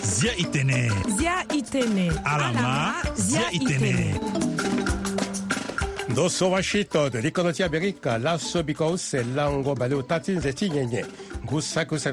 zia 0.00 0.32
itene 0.36 1.02
zia 1.16 1.44
itene 1.50 2.10
alama 2.24 3.00
zia 3.16 3.46
itene 3.50 4.18
Dosso 6.10 6.46
washito 6.48 7.08
de 7.08 7.18
likono 7.20 7.50
ti 7.52 7.62
la 7.64 8.18
laso 8.18 8.62
bika 8.62 8.94
lango 9.34 9.72
bale 9.72 9.94
otati 9.94 10.32
nze 10.36 10.52
ti 10.52 10.70
nyenye 10.70 11.04
ngusaku 11.44 11.94
ose 11.94 12.10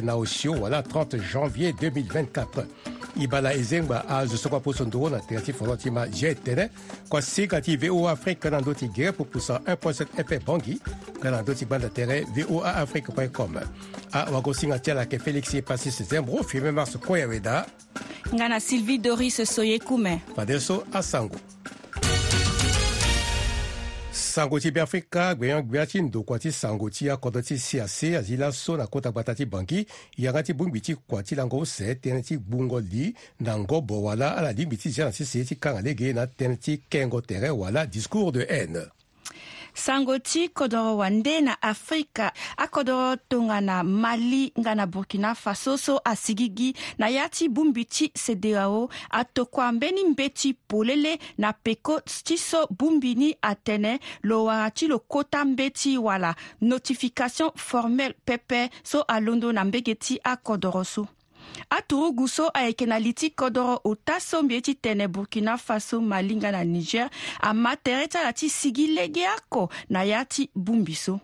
na 0.00 0.82
30 0.82 1.18
janvier 1.32 1.72
2024 1.74 2.87
i 3.18 3.26
bala 3.26 3.52
e 3.54 3.62
zengba 3.62 4.04
azo 4.08 4.36
sokua 4.38 4.60
pusu 4.60 4.84
nduru 4.84 5.10
na 5.10 5.18
tëga 5.18 5.40
ti 5.42 5.52
fongo 5.52 5.76
ti 5.76 5.90
ma 5.90 6.06
ge 6.08 6.30
tënë 6.38 6.66
kua 7.10 7.20
sika 7.22 7.58
ti 7.60 7.74
voa 7.76 8.12
afrique 8.14 8.50
na 8.50 8.60
ndö 8.60 8.74
ti 8.78 8.88
gere 8.94 9.12
pupusa 9.12 9.58
1.7 9.66 10.22
fm 10.26 10.44
bangi 10.46 10.76
nga 11.18 11.30
na 11.30 11.42
ndö 11.42 11.52
ti 11.54 11.66
gbanda 11.66 11.88
tere 11.90 12.22
voa 12.48 12.76
afrique 12.82 13.28
com 13.36 13.56
awago 14.12 14.54
singa 14.54 14.78
ti 14.78 14.90
ala 14.90 15.00
yeke 15.02 15.18
félix 15.18 15.58
pasis 15.66 16.02
zembro 16.08 16.42
firmé 16.46 16.70
mars 16.72 16.94
koyaweda 17.06 17.66
nga 18.34 18.46
na 18.48 18.60
sylvie 18.60 18.98
doris 18.98 19.36
soye 19.44 19.78
kume 19.78 20.20
fade 20.36 20.60
so 20.60 20.84
asango 20.94 21.36
sango 24.18 24.58
ti 24.60 24.70
be 24.74 24.80
afrika 24.80 25.34
gue 25.34 25.48
yan 25.48 25.62
gbia 25.62 25.86
ti 25.86 26.02
ndokua 26.02 26.38
ti 26.42 26.50
sango 26.52 26.90
ti 26.90 27.10
akodro 27.10 27.42
ti 27.42 27.58
siase 27.58 28.16
azi 28.18 28.36
laso 28.36 28.76
na 28.76 28.86
kota 28.86 29.10
gbata 29.10 29.34
ti 29.34 29.46
bangi 29.46 29.86
yanga 30.18 30.42
ti 30.42 30.52
bongbi 30.54 30.80
ti 30.80 30.94
kua 30.94 31.22
ti 31.22 31.34
lango 31.38 31.62
ose 31.62 31.94
tënë 32.02 32.24
ti 32.26 32.34
gbungo 32.38 32.80
li 32.80 33.14
na 33.46 33.56
ngombo 33.62 34.02
wala 34.02 34.34
ala 34.36 34.52
lingbi 34.52 34.76
ti 34.76 34.90
zia 34.90 35.06
na 35.08 35.12
sese 35.12 35.44
ti 35.44 35.54
kanga 35.56 35.80
lege 35.86 36.12
na 36.12 36.26
tënë 36.26 36.58
ti 36.58 36.78
kengo 36.90 37.20
tere 37.20 37.50
wala 37.50 37.86
discours 37.86 38.32
de 38.34 38.42
haine 38.50 38.86
sango 39.78 40.18
ti 40.18 40.48
kodro 40.48 40.96
wande 40.96 41.40
na 41.40 41.62
afrika 41.62 42.32
akodro 42.56 43.16
tongana 43.16 43.82
mali 43.84 44.52
nga 44.60 44.74
na 44.74 44.86
burkina 44.86 45.30
faso 45.42 45.72
so 45.84 45.94
asigi 46.10 46.48
gi 46.58 46.70
na 47.00 47.06
ya 47.16 47.24
ti 47.34 47.44
bongbi 47.54 47.82
ti 47.94 48.06
cdao 48.24 48.80
atokua 49.20 49.64
ambeni 49.72 50.00
mbe 50.12 50.26
ti 50.38 50.48
polele 50.68 51.14
na 51.38 51.52
peko 51.64 52.00
ti 52.26 52.36
so 52.48 52.60
bongbi 52.78 53.14
ni 53.20 53.28
atene 53.50 53.92
lo 54.28 54.44
wara 54.48 54.70
ti 54.76 54.84
lo 54.90 54.98
kota 55.12 55.44
mbe 55.44 55.66
ti 55.70 55.90
wala 56.06 56.30
notification 56.70 57.50
formel 57.68 58.12
pepe 58.26 58.70
so 58.90 59.02
alondo 59.08 59.52
na 59.52 59.62
mbege 59.64 59.94
ti 59.94 60.14
akodro 60.24 60.84
so 60.84 61.06
aturugu 61.70 62.28
so 62.28 62.44
ayeke 62.58 62.84
na 62.90 62.96
li 63.04 63.12
ti 63.20 63.28
kodro 63.40 63.72
ota 63.90 64.16
sombie 64.28 64.60
ti 64.66 64.72
tene 64.84 65.04
burkina 65.14 65.54
faso 65.66 65.96
malinga 66.10 66.48
na 66.56 66.62
niger 66.74 67.08
ama 67.48 67.70
tere 67.84 68.04
ti 68.10 68.16
ala 68.20 68.32
ti 68.38 68.46
sigi 68.58 68.86
lege 68.96 69.24
oko 69.36 69.62
na 69.92 70.00
ya 70.10 70.20
ti 70.32 70.42
bongbi 70.64 70.94
so 71.04 71.14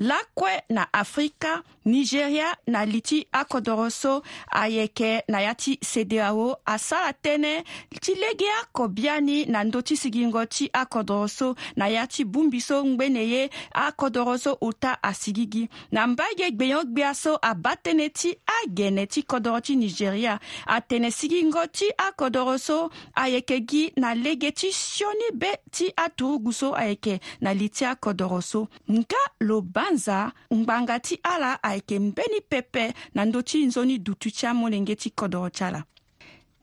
lakue 0.00 0.62
na 0.70 0.92
afrika 0.92 1.62
nigeria 1.84 2.56
na 2.66 2.84
li 2.84 3.00
ti 3.00 3.26
akodro 3.32 3.90
so 3.90 4.22
ayeke 4.50 5.22
na 5.28 5.40
ya 5.40 5.54
ti 5.54 5.76
cdao 5.76 6.56
asara 6.64 7.12
tënë 7.12 7.52
ti 8.00 8.14
lege 8.14 8.48
akobia 8.60 9.20
ni 9.20 9.44
na 9.46 9.64
ndö 9.64 9.82
ti 9.82 9.96
sigingo 9.96 10.44
ti 10.46 10.70
akodro 10.72 11.28
so 11.28 11.54
na 11.76 11.88
ya 11.88 12.06
ti 12.06 12.24
bongbi 12.24 12.60
so 12.60 12.84
ngbene 12.84 13.28
ye 13.28 13.50
akodro 13.72 14.38
so 14.38 14.56
uta 14.60 15.02
asigi 15.02 15.46
gi 15.52 15.64
na 15.92 16.06
mba 16.06 16.24
ge 16.38 16.50
gbeyon-gbea 16.50 17.12
so 17.14 17.36
abâ 17.42 17.74
tënë 17.82 18.08
ti 18.12 18.32
agene 18.60 19.06
ti 19.06 19.22
kodro 19.22 19.60
ti 19.60 19.76
nigeria 19.76 20.38
atene 20.66 21.10
sigingo 21.10 21.66
ti 21.66 21.90
akodro 21.98 22.58
so 22.58 22.88
ayeke 23.14 23.60
gi 23.68 23.84
na 23.96 24.14
lege 24.14 24.50
ti 24.52 24.72
sioni 24.72 25.30
be 25.34 25.52
ti 25.70 25.92
aturugu 25.96 26.52
so 26.52 26.72
ayeke 26.74 27.20
na 27.40 27.52
li 27.52 27.68
ti 27.68 27.84
akodro 27.84 28.40
so 28.40 28.68
nga 28.90 29.22
lo 29.40 29.60
ba 29.60 29.89
kpanza 29.90 30.32
ngbanga 30.54 31.00
ti 31.00 31.18
ala 31.22 31.62
ayeke 31.62 31.98
mbeni 31.98 32.40
pepe 32.48 32.94
na 33.14 33.24
ndö 33.26 33.42
ti 33.42 33.66
nzoni 33.66 33.98
dutu 33.98 34.30
ti 34.30 34.46
amolenge 34.46 34.94
ti 34.96 35.10
kodro 35.10 35.50
ti 35.50 35.64
ala 35.64 35.84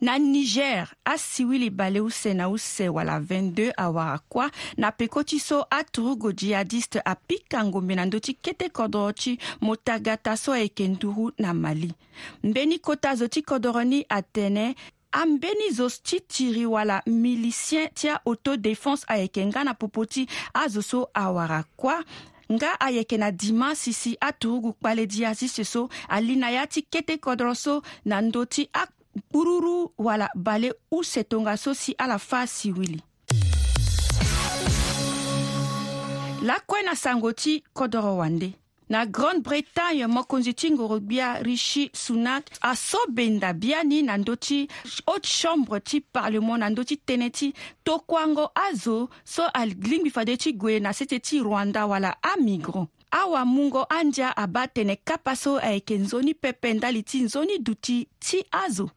na 0.02 0.18
niger 0.18 0.88
asiwi 1.06 1.58
libale 1.58 2.00
use 2.02 2.34
na 2.34 2.50
use 2.50 2.90
wala 2.90 3.20
22 3.20 3.74
awara 3.78 4.22
na 4.78 4.92
peko 4.92 5.24
ti 5.24 5.40
so 5.40 5.66
aturugo 5.70 6.32
djihadiste 6.32 7.02
apika 7.06 7.66
ngombe 7.66 7.96
na 7.96 8.06
ndö 8.06 8.20
ti 8.20 8.34
kete 8.34 8.70
kodro 8.70 9.12
ti 9.12 9.38
mo 9.62 9.76
tagata 9.76 10.38
so 10.38 10.54
ayeke 10.54 10.88
nduru 10.88 11.32
na 11.38 11.54
mali 11.54 11.92
mbeni 12.44 12.80
kota 12.80 13.16
zo 13.16 13.28
ti 13.28 13.42
kodro 13.44 13.84
ni 13.84 14.06
atene 14.10 14.76
ambeni 15.12 15.72
zo 15.74 15.90
ti 15.90 16.20
tiri 16.22 16.66
wala 16.66 17.02
milicien 17.06 17.90
ti 17.94 18.10
autodéfense 18.10 19.04
ayeke 19.08 19.46
nga 19.46 19.64
na 19.64 19.74
popo 19.74 20.06
ti 20.06 20.28
azo 20.54 20.82
so 20.82 21.10
awara 21.14 21.64
kua 21.76 22.04
nga 22.54 22.72
ayeke 22.80 23.18
na 23.18 23.32
dima 23.32 23.76
sisi 23.76 24.18
atugu 24.22 24.74
kpale 24.74 25.06
dia 25.08 25.36
ti 25.36 25.48
so 25.48 25.64
so 25.64 25.82
ali 26.10 26.36
na 26.36 26.50
ya 26.50 26.64
ti 26.68 26.82
kete 26.82 27.18
kodro 27.20 27.54
so 27.56 27.82
na 28.06 28.22
ndö 28.22 28.46
ti 28.48 28.64
akpururu 28.74 29.92
wala 29.98 30.28
bale 30.36 30.74
use 30.92 31.24
tongaso 31.24 31.74
si 31.74 31.94
ala 32.00 32.18
fâ 32.18 32.48
si 32.48 32.72
wili 32.72 33.02
lakue 36.44 36.80
na 36.86 36.96
sango 36.96 37.34
ti 37.34 37.64
kodro 37.74 38.18
wande 38.18 38.54
na 38.90 39.06
grande-bretagne 39.06 40.08
mokonzi 40.08 40.54
ti 40.54 40.70
ngorogbi 40.72 41.20
rishi 41.42 41.90
sunak 41.94 42.46
aso 42.62 42.98
benda 43.10 43.54
bia 43.54 43.84
ni 43.84 44.02
na 44.04 44.18
ndö 44.18 44.36
ti 44.40 44.68
haute 45.06 45.28
chambre 45.28 45.80
ti 45.84 46.00
parlement 46.02 46.58
na 46.58 46.70
ndö 46.72 46.86
ti 46.88 46.96
tënë 46.96 47.30
ti 47.36 47.52
tokuango 47.84 48.46
azo 48.56 49.10
so 49.28 49.44
alingbi 49.54 50.10
fade 50.10 50.38
ti 50.38 50.54
gue 50.56 50.80
na 50.80 50.94
sete 50.94 51.20
ti 51.20 51.40
rwanda 51.44 51.86
wala 51.88 52.16
amigran 52.24 52.88
awamungo 53.12 53.84
andia 53.92 54.32
abâ 54.38 54.68
tene 54.68 54.96
kapa 55.04 55.36
so 55.36 55.58
ayeke 55.60 55.98
nzoni 55.98 56.34
pependali 56.34 57.04
ti 57.04 57.22
nzoni 57.22 57.58
duti 57.60 58.08
ti 58.20 58.44
azo 58.52 58.90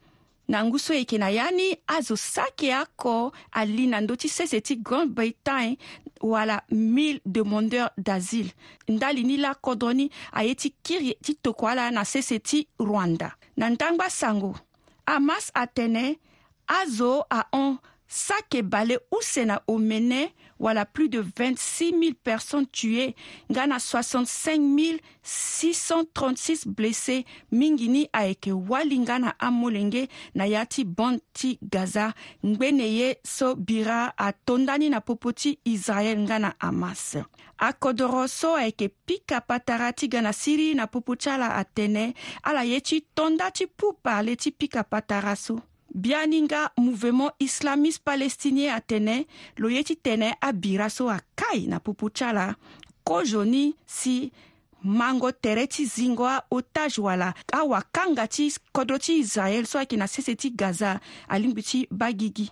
na 0.49 0.65
ngu 0.65 0.79
so 0.79 0.95
yeke 0.95 1.19
na 1.19 1.29
ya 1.31 1.51
ni 1.51 1.75
azo 1.87 2.17
saki 2.17 2.73
oko 2.75 3.33
ali 3.53 3.87
na 3.87 4.01
ndö 4.01 4.17
ti 4.17 4.29
sese 4.29 4.61
ti 4.61 4.77
grande 4.77 5.15
bretagne 5.15 5.79
wala 6.21 6.63
1000 6.71 7.21
demandeur 7.27 7.91
d'asile 7.99 8.53
ndali 8.89 9.25
ni 9.25 9.37
lakodro 9.37 9.93
ni 9.93 10.11
aye 10.33 10.55
ti 10.55 10.75
kiri 10.83 11.17
ti 11.25 11.35
toko 11.43 11.67
ala 11.69 11.91
na 11.91 12.05
sese 12.05 12.39
ti 12.39 12.69
rwanda 12.81 13.35
na 13.57 13.71
ndangba 13.71 14.11
sango 14.11 14.55
amas 15.07 15.51
atene 15.55 16.19
azo 16.69 17.25
ahon 17.31 17.79
Ça 18.13 18.35
qui 18.51 18.61
balé 18.63 18.99
ou 19.13 19.21
sena 19.23 19.63
omené, 19.69 20.35
voilà 20.59 20.85
plus 20.85 21.09
de 21.09 21.25
26 21.39 21.91
000 21.91 22.03
personnes 22.25 22.67
tuées, 22.67 23.15
ngana 23.49 23.79
65 23.79 24.99
636 25.23 26.67
blessés, 26.67 27.23
mingini 27.53 28.09
aeke 28.13 28.51
wali 28.51 28.99
ngana 28.99 29.37
amolenge 29.39 30.09
na 30.35 30.47
yati 30.51 30.83
bonti 30.85 31.61
Gaza, 31.63 32.11
ngbeneye 32.45 33.21
so 33.23 33.55
bira 33.55 34.13
atondani 34.19 34.91
na 34.91 35.01
popoti 35.01 35.61
Israel 35.65 36.19
ngana 36.19 36.57
Hamas. 36.59 37.17
akodoro 37.59 38.27
so 38.27 38.57
ayeke 38.57 38.89
pika 39.07 39.41
patara 39.41 39.93
ti 39.93 40.09
ga 40.09 40.19
na 40.21 40.33
siri 40.33 40.75
na 40.75 40.89
popo 40.89 41.15
ti 41.15 41.31
ala 41.31 41.55
atënë 41.63 42.13
ala 42.43 42.65
ye 42.65 42.81
ti 42.81 43.05
tonda 43.15 43.51
ti 43.53 43.67
pupa 43.67 44.21
le 44.23 44.35
ti 44.37 44.51
pika 44.51 44.83
patara 44.83 45.37
so 45.37 45.61
biani 45.95 46.43
nga 46.43 46.71
mouvement 46.79 47.33
islamiste 47.41 48.03
palestinien 48.05 48.75
atene 48.75 49.27
lo 49.59 49.69
ye 49.71 49.83
ti 49.85 49.97
tene 49.97 50.35
abira 50.41 50.91
so 50.91 51.09
akai 51.11 51.67
na 51.67 51.81
pupu 51.81 52.11
tyala 52.11 52.55
kozoni 53.05 53.75
si 53.87 54.31
mango 54.85 55.33
tere 55.33 55.67
ti 55.67 55.85
zingo 55.85 56.27
aotage 56.29 57.01
wala 57.01 57.35
awakanga 57.53 58.29
ti 58.29 58.55
kodro 58.73 58.99
ti 58.99 59.19
israel 59.21 59.67
so 59.67 59.79
ayeke 59.79 59.97
na 59.97 60.07
sese 60.07 60.35
ti 60.35 60.51
gaza 60.51 61.01
alingbi 61.29 61.63
ti 61.63 61.87
bagigi 61.91 62.51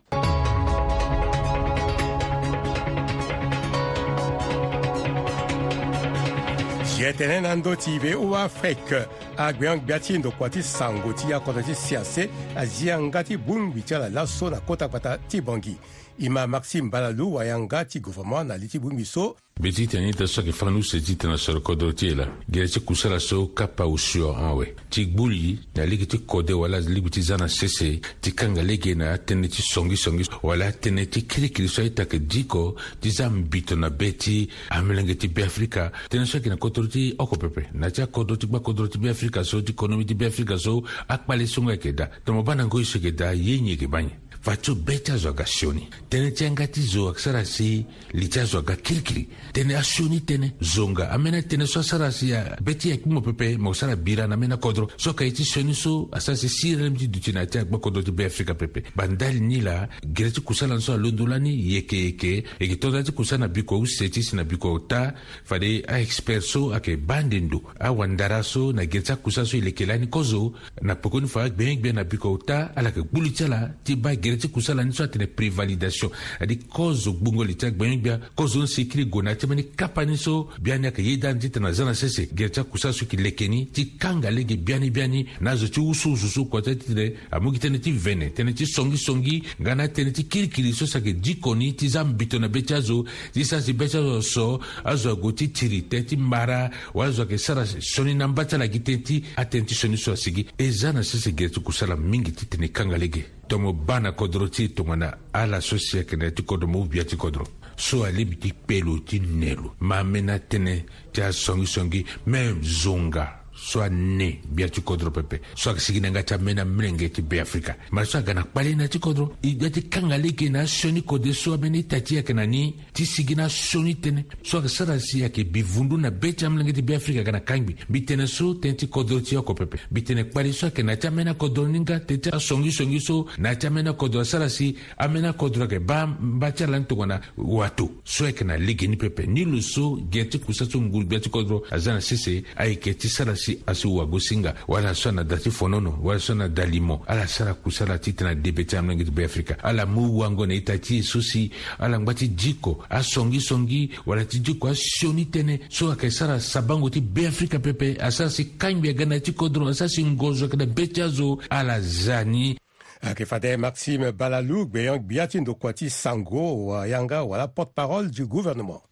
diɲɛ 6.98 7.12
tɛnɛ 7.15 7.41
na 7.42 7.54
ndo 7.54 7.77
ti 7.77 7.97
be 8.03 8.10
o 8.16 8.34
afrike 8.34 9.00
agbe 9.36 9.68
angbia 9.71 9.98
ti 10.00 10.18
ndokua 10.18 10.50
ti 10.50 10.59
sango 10.62 11.12
ti 11.15 11.27
akɔtɔ 11.36 11.62
ti 11.66 11.72
siase 11.74 12.22
azia 12.59 12.98
nga 12.98 13.22
ti 13.22 13.36
bongbi 13.39 13.86
ti 13.86 13.95
ala 13.95 14.09
laso 14.10 14.50
na 14.50 14.59
kota 14.60 14.89
kpata 14.89 15.10
ti 15.30 15.39
bongi 15.41 15.78
i 16.20 16.28
ma 16.28 16.47
maxime 16.47 16.88
balalu 16.91 17.34
wayanga 17.34 17.84
ti 17.84 18.00
gouvernement 18.00 18.42
na 18.44 18.56
li 18.56 18.66
ti 18.68 18.78
bongbi 18.80 19.04
so 19.04 19.36
be 19.60 19.70
ti 19.70 19.86
tene 19.86 20.10
ta 20.15 20.26
saki 20.26 20.50
fanu 20.53 20.82
se 20.82 21.00
ti 21.00 21.15
tene 21.16 21.36
soro 21.38 21.60
kodro 21.62 21.92
ti 21.94 22.09
e 22.09 22.15
la 22.15 22.26
gere 22.48 22.66
ti 22.66 22.80
kusala 22.80 23.18
so 23.20 23.47
kapa 23.54 23.86
usio 23.86 24.34
awe 24.34 24.66
ti 24.91 25.06
gbuli 25.06 25.59
na 25.76 25.84
ligi 25.86 26.06
ti 26.06 26.18
kode 26.18 26.53
wala 26.53 26.78
ligi 26.80 27.09
ti 27.10 27.22
za 27.22 27.36
na 27.36 27.47
sese 27.48 28.00
ti 28.20 28.34
kanga 28.34 28.62
lege 28.62 28.94
na 28.98 29.12
atënë 29.15 29.47
ti 29.48 29.62
songisongi 29.62 30.26
wala 30.42 30.70
atënë 30.72 31.06
ti 31.06 31.22
kirikiri 31.22 31.68
so 31.70 31.82
aita 31.86 32.03
yeke 32.03 32.18
diko 32.18 32.74
ti 33.00 33.10
za 33.15 33.30
mbito 33.30 33.76
na 33.78 33.91
be 33.91 34.10
ti 34.12 34.48
amilenge 34.74 35.15
ti 35.15 35.28
beafrika 35.28 35.91
tënë 36.10 36.26
so 36.26 36.38
ayeke 36.38 36.50
na 36.50 36.56
kodro 36.59 36.86
ti 36.91 37.12
oko 37.18 37.36
pepe 37.38 37.68
na 37.74 37.91
ti 37.91 38.03
akodro 38.03 38.34
ti 38.36 38.47
gba 38.50 38.59
kodro 38.60 38.88
ti 38.91 38.98
beafrika 38.98 39.44
so 39.44 39.62
ti 39.62 39.72
konomi 39.74 40.04
ti 40.06 40.15
beafrika 40.15 40.59
so 40.59 40.82
akpale 41.06 41.47
songo 41.47 41.70
ayeke 41.70 41.92
da 41.94 42.10
tomo 42.24 42.42
ba 42.42 42.54
na 42.59 42.66
ngoi 42.66 42.84
so 42.84 42.98
yeke 42.98 43.15
da 43.15 43.30
ye 43.34 43.60
nyi 43.60 43.76
yeke 43.78 43.86
ba 43.86 44.03
nyen 44.03 44.26
fatso 44.41 44.75
be 44.77 44.99
tsy 45.01 45.13
azo 45.13 45.29
aga 45.29 45.45
siony 45.47 45.87
teny 46.11 46.31
tsy 46.33 46.45
angaty 46.47 46.81
zo 46.83 47.09
aka 47.11 47.19
sara 47.21 47.43
sy 47.45 47.85
li 48.15 48.29
tsy 48.29 48.39
azo 48.41 48.59
aga 48.59 48.77
kirikiri 48.77 49.27
teny 49.55 49.75
asiony 49.77 50.21
teny 50.27 50.53
zonga 50.61 51.09
amena 51.13 51.43
teny 51.43 51.67
so 51.67 51.81
asara 51.81 52.11
si 52.13 52.31
be 52.65 52.77
ti 52.79 52.89
yeke 52.91 53.07
mu 53.09 53.21
pepe 53.21 53.57
mo 53.59 53.75
sara 53.75 53.97
bira 53.97 54.27
na 54.27 54.35
amena 54.35 54.57
kodro 54.57 54.89
so 54.97 55.13
ka 55.15 55.25
e 55.25 55.33
ti 55.33 55.45
sioni 55.45 55.75
so 55.75 56.09
asara 56.13 56.37
si 56.37 56.49
siri 56.49 56.77
lani 56.83 56.91
mi 56.91 56.99
ti 56.99 57.09
duti 57.09 57.33
na 57.33 57.47
ti 57.47 57.59
agba 57.59 57.79
kodro 57.79 58.03
ti 58.03 58.13
be 58.13 58.25
afrika 58.27 58.55
pepe 58.55 58.83
bandali 58.95 59.41
ni 59.41 59.61
la 59.61 59.89
gere 60.07 60.31
ti 60.31 60.41
kusa 60.41 60.67
lani 60.67 60.81
so 60.83 60.93
alondo 60.93 61.27
lani 61.27 61.55
yeke 61.73 61.97
yeke 61.99 62.45
yeke 62.61 62.77
tondra 62.79 63.03
ti 63.03 63.13
kusa 63.13 63.37
na 63.39 63.49
biko 63.49 63.79
use 63.81 64.09
ti 64.11 64.23
si 64.23 64.37
na 64.37 64.45
biko 64.45 64.79
ta 64.79 65.13
fade 65.45 65.83
aexpert 65.89 66.43
so 66.43 66.71
ayeke 66.71 66.97
ba 66.97 67.23
ndendo 67.23 67.63
awandara 67.81 68.43
so 68.43 68.71
na 68.73 68.87
gere 68.87 69.03
ti 69.05 69.13
akusa 69.13 69.45
so 69.45 69.57
e 69.59 69.63
yeke 69.65 69.87
lani 69.87 70.07
kozo 70.07 70.55
na 70.83 70.95
pokoni 70.95 71.27
fa 71.29 71.49
gbengbe 71.51 71.93
na 71.93 72.05
biko 72.05 72.39
ta 72.47 72.71
ala 72.77 72.89
yeke 72.95 73.03
gbulu 73.03 73.31
ti 73.33 73.45
ala 73.45 73.69
ti 73.85 73.97
ba 73.97 74.15
gere 74.28 74.36
ti 74.39 74.48
kusala 74.48 74.83
ni 74.84 74.92
so 74.92 75.03
atene 75.04 75.27
prévalidation 75.27 76.10
adi 76.41 76.59
kozo 76.66 77.13
gbongo 77.13 77.45
li 77.45 77.54
ti 77.57 77.66
agbeɲu 77.66 77.97
gbia 78.01 78.21
kozo 78.34 78.60
ni 78.60 78.69
si 78.69 78.86
kiri 78.89 79.04
gue 79.07 79.22
na 79.22 79.30
ateme 79.30 79.54
ni 79.54 79.65
kapa 79.77 80.04
ni 80.04 80.16
so 80.19 80.48
biani 80.60 80.86
ayeke 80.86 81.03
ye 81.03 81.16
da 81.19 81.33
ni 81.33 81.39
ti 81.41 81.51
tene 81.51 81.66
aza 81.69 81.84
na 81.84 81.95
sese 81.95 82.28
gere 82.34 82.51
ti 82.51 82.60
akusala 82.60 82.92
so 82.95 83.04
yeke 83.04 83.16
lekeni 83.16 83.66
ti 83.72 83.95
kanga 83.98 84.30
lege 84.30 84.57
bianibiani 84.57 85.27
na 85.41 85.51
azo 85.51 85.69
ti 85.69 85.80
usuusu 85.80 86.28
so 86.28 86.45
kua 86.45 86.63
ti 86.63 86.71
atitene 86.71 87.13
amûgi 87.30 87.59
tënë 87.59 87.80
ti 87.80 87.92
vene 87.92 88.28
tënë 88.36 88.54
ti 88.57 88.66
songisongi 88.66 89.36
nga 89.60 89.75
na 89.75 89.89
atënë 89.89 90.13
ti 90.13 90.27
kirikiri 90.28 90.72
so 90.72 90.86
saki 90.86 91.15
diko 91.21 91.54
ni 91.54 91.72
ti 91.75 91.89
za 91.89 92.04
mbito 92.04 92.39
na 92.39 92.48
be 92.48 92.63
ti 92.63 92.75
azo 92.75 93.04
ti 93.33 93.45
sara 93.45 93.63
si 93.63 93.72
be 93.72 93.89
ti 93.89 93.97
azo 93.97 94.21
so 94.21 94.60
azo 94.84 95.10
ague 95.16 95.33
ti 95.34 95.48
tiri 95.51 95.84
tënë 95.89 96.04
ti 96.09 96.16
mbara 96.16 96.71
wa 96.95 97.07
azo 97.07 97.22
ayeke 97.22 97.39
sara 97.39 97.65
soni 97.66 98.15
na 98.15 98.28
mbâ 98.28 98.45
ti 98.45 98.54
ala 98.54 98.69
gi 98.69 98.83
tënë 98.84 99.03
ti 99.03 99.22
atënë 99.36 99.65
ti 99.66 99.75
soni 99.75 99.97
so 99.97 100.13
asigi 100.13 100.47
e 100.59 100.71
za 100.71 100.92
na 100.92 101.03
sese 101.03 101.33
gere 101.34 101.51
ti 101.51 101.60
kusala 101.60 101.97
mingi 101.97 102.33
ti 102.33 102.45
tene 102.48 102.69
kanga 102.71 102.97
lege 102.98 103.38
tomo 103.48 103.72
bana 103.72 104.12
kodro 104.12 104.48
ti 104.48 104.68
tongana 104.68 105.16
ala 105.33 105.60
so 105.60 105.74
siekene 105.80 106.30
ti 106.36 106.42
kodro 106.45 106.68
mu 106.68 106.84
bia 106.84 107.03
ti 107.04 107.16
kodro 107.16 107.47
so 107.77 108.04
alibi 108.04 108.36
ti 108.36 108.50
kpelo 108.53 108.98
ti 109.09 109.18
nelo 109.21 109.74
ma 109.89 109.98
ambeni 110.04 110.30
atënë 110.36 110.74
ti 111.12 111.21
asongisongi 111.24 112.00
même 112.28 112.60
zonga 112.62 113.38
soit 113.59 113.91
ne 113.91 114.39
bia 114.49 114.69
ti 114.69 114.83
kodro 114.83 115.10
pepe 115.10 115.41
so 115.55 115.71
ayeke 115.71 115.83
sigi 115.83 116.01
na 116.01 116.10
nga 116.10 116.22
ti 116.22 116.34
amê 116.34 116.55
na 116.55 116.65
mirenge 116.65 117.09
ti 117.10 117.22
beafrika 117.22 117.77
ma 117.91 118.05
so 118.05 118.19
aga 118.19 118.34
na 118.34 118.43
kpale 118.45 118.75
na 118.77 118.87
ti 118.89 118.99
kodro 119.01 119.34
e 119.43 119.55
ga 119.57 119.69
ti 119.71 119.89
kanga 119.89 120.16
lege 120.19 120.49
na 120.51 120.60
asioni 120.60 121.03
kode 121.03 121.33
so 121.34 121.53
ambeni 121.55 121.84
ta 121.87 122.01
ti 122.01 122.15
ayeke 122.16 122.33
na 122.34 122.47
ni 122.47 122.75
ti 122.93 123.07
sigi 123.07 123.34
na 123.34 123.45
asioni 123.45 123.97
tënë 123.99 124.22
so 124.47 124.59
ayeke 124.59 124.69
sara 124.69 124.99
si 125.01 125.22
ayeke 125.25 125.45
bi 125.45 125.63
vundu 125.63 125.97
na 125.99 126.10
be 126.10 126.33
ti 126.33 126.45
amilenge 126.47 126.72
ti 126.72 126.83
beafrika 126.83 127.21
aga 127.21 127.33
na 127.33 127.41
kangbi 127.41 127.77
mbi 127.89 128.01
tene 128.07 128.27
so 128.27 128.55
tënë 128.55 128.77
ti 128.78 128.89
kodro 128.89 129.21
ti 129.21 129.37
oko 129.37 129.55
pepe 129.55 129.78
mbi 129.91 130.03
tene 130.04 130.25
kpali 130.28 130.53
so 130.53 130.66
ayeke 130.66 130.83
na 130.87 130.97
ti 130.97 131.07
amê 131.09 131.25
na 131.25 131.34
kodro 131.34 131.66
ni 131.69 131.81
nga 131.81 131.99
tene 132.01 132.21
ti 132.21 132.31
asongisongi 132.33 133.01
so 133.01 133.27
na 133.39 133.54
ti 133.57 133.66
amê 133.66 133.83
na 133.83 133.93
kodro 133.93 134.21
asara 134.21 134.49
si 134.49 134.77
amê 134.99 135.21
na 135.21 135.33
kodro 135.33 135.65
ayeke 135.66 135.81
ba 135.81 136.07
mba 136.07 136.53
ti 136.53 136.65
ala 136.65 136.78
ni 136.78 136.84
tongana 136.87 137.19
na 137.21 137.21
wato 137.37 137.91
so 138.04 138.25
ayeke 138.25 138.45
na 138.45 138.57
lege 138.57 138.87
ni 138.87 138.97
pepe 138.97 139.27
ni 139.27 139.45
lo 139.45 139.61
so 139.61 139.99
gie 140.11 140.28
ti 140.28 140.39
kusa 140.39 140.65
so 140.71 140.81
nguru 140.81 141.07
gbia 141.07 141.21
ti 141.21 141.31
kodro 141.31 141.63
aza 141.71 141.93
na 141.93 142.01
sese 142.01 142.45
ayeke 142.57 142.95
ti 142.95 143.09
sara 143.09 143.37
si 143.37 143.47
si 143.48 143.62
asiwa 143.66 144.06
gosinga 144.06 144.54
wala 144.68 144.95
sona 144.95 145.24
dati 145.24 145.50
fonono 145.50 145.98
wala 146.03 146.21
sona 146.21 146.48
dalimo 146.48 147.00
ala 147.06 147.27
sara 147.27 147.54
kusala 147.54 147.98
ti 147.98 148.12
tena 148.12 148.34
debe 148.34 148.65
ti 148.65 148.77
amina 148.77 148.95
ngi 148.95 149.04
ti 149.04 149.10
be 149.10 149.24
afrika 149.24 149.56
ala 149.65 149.86
mu 149.86 150.18
wango 150.21 150.47
na 150.47 150.54
e 150.54 150.60
ta 150.60 150.77
ti 150.78 150.98
e 150.98 151.03
so 151.03 151.22
si 151.22 151.48
ala 151.78 151.98
ngba 151.98 152.15
ti 152.15 152.28
diko 152.28 152.84
asongisongi 152.89 153.91
wala 154.06 154.24
ti 154.24 154.39
diko 154.45 154.68
asioni 154.68 155.24
tënë 155.33 155.56
so 155.71 155.89
ayeke 155.89 156.10
sara 156.10 156.36
sabango 156.41 156.91
ti 156.91 157.00
be 157.00 157.27
afrika 157.28 157.59
pepe 157.59 157.97
asara 158.00 158.28
si 158.30 158.45
kangbi 158.60 158.91
aga 158.92 159.06
na 159.06 159.16
ti 159.21 159.33
kodro 159.33 159.68
asara 159.68 159.89
si 159.89 160.04
ngozo 160.04 160.44
ayeke 160.44 160.56
na 160.56 160.66
be 160.66 160.84
ti 160.86 161.01
azo 161.01 161.39
ala 161.48 161.80
za 161.80 162.21
ni 162.24 162.59
ayeke 163.01 163.24
fade 163.27 163.56
maxime 163.56 164.12
balalu 164.12 164.66
gbe 164.68 164.89
hongbi 164.89 165.16
ya 165.16 165.27
ti 165.27 165.41
ndokua 165.41 165.72
ti 165.72 165.89
sango 165.91 166.77
yanga 166.86 167.22
wala 167.24 167.48
porte 167.48 167.72
parole 167.74 168.09
du 168.10 168.27
gouvernement 168.27 168.83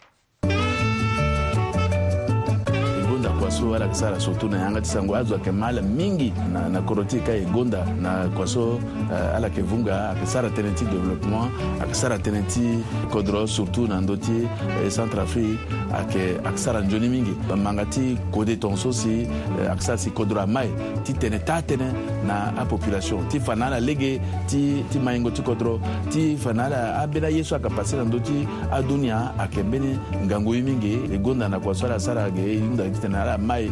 kwaso 3.46 3.74
ala 3.74 3.86
ka 3.86 3.94
sara 3.94 4.18
surtout 4.18 4.48
na 4.50 4.58
ye 4.58 4.64
an 4.64 4.74
ka 4.74 4.80
ti 4.80 4.88
sango 4.88 5.14
azwaka 5.14 5.52
maala 5.52 5.82
mingi 5.82 6.32
na, 6.52 6.66
na 6.68 6.82
koroti 6.82 7.22
ka 7.22 7.30
e 7.32 7.44
gonda 7.54 7.86
na 8.02 8.26
kwaso 8.34 8.74
uh, 9.06 9.36
ala 9.36 9.46
yeke 9.46 9.62
vunga 9.62 10.10
ayeke 10.10 10.26
sara 10.26 10.48
tënë 10.50 10.74
ti 10.74 10.84
développement 10.90 11.46
ayeke 11.80 11.94
sara 11.94 12.18
tënë 12.18 12.42
ti 12.50 12.82
kodro 13.10 13.46
surtout 13.46 13.86
na 13.88 14.00
ndö 14.02 14.18
ti 14.18 14.34
e 14.42 14.48
euh, 14.82 14.90
centre 14.90 15.22
afrique 15.22 15.62
ayeke 15.94 16.42
ayeke 16.42 16.58
sara 16.58 16.80
nzoni 16.82 17.08
mingi 17.08 17.34
manga 17.56 17.84
ti 17.86 18.18
kode 18.34 18.58
tongaso 18.58 18.90
si 18.92 19.28
euh, 19.30 19.70
ayeke 19.70 19.82
sara 19.82 19.98
si 19.98 20.10
kodro 20.10 20.40
amae 20.42 20.66
ti 21.06 21.14
tene 21.14 21.38
taa 21.38 21.62
tënë 21.62 21.92
na 22.26 22.50
apopulation 22.58 23.22
ti 23.30 23.38
fa 23.38 23.54
na 23.54 23.70
ala 23.70 23.78
lege 23.80 24.18
ti, 24.50 24.82
ti 24.90 24.98
mahingo 24.98 25.30
ti 25.30 25.42
kodro 25.46 25.78
ti 26.10 26.34
fa 26.36 26.50
na 26.52 26.66
ala 26.66 26.82
ambeni 27.04 27.26
aye 27.30 27.44
so 27.46 27.54
ayeke 27.54 27.70
passe 27.78 27.94
na 27.94 28.10
ndö 28.10 28.18
ti 28.26 28.42
adunia 28.74 29.30
ayeke 29.38 29.62
mbeni 29.62 29.94
ngangu 30.26 30.54
ye 30.58 30.62
mingi 30.62 30.92
e 31.14 31.18
gonda 31.18 31.46
na 31.48 31.60
kwaso 31.62 31.86
ala 31.86 32.00
sara 32.02 32.26
ayeke 32.26 32.42
e 32.42 32.58
hunda 32.58 32.90
ti 32.90 32.98
tene 33.06 33.16
ala 33.22 33.35
ya 33.36 33.38
mai 33.38 33.68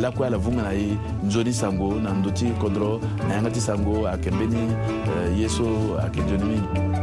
lakue 0.00 0.26
eh, 0.26 0.28
ala 0.28 0.38
vunga 0.38 0.62
na 0.62 0.72
ye 0.72 0.92
nzoni 1.24 1.52
sango 1.52 1.94
na 2.00 2.10
ndö 2.20 2.30
ti 2.36 2.46
kondro 2.60 3.00
na 3.28 3.32
yanga 3.34 3.50
ti 3.54 3.60
sango 3.60 4.04
ayeke 4.08 4.30
mbeni 4.36 4.62
eh, 5.16 5.40
ye 5.40 5.48
so 5.48 5.64
ayeke 6.02 6.20
nzoni 6.20 6.44
mingi 6.44 6.97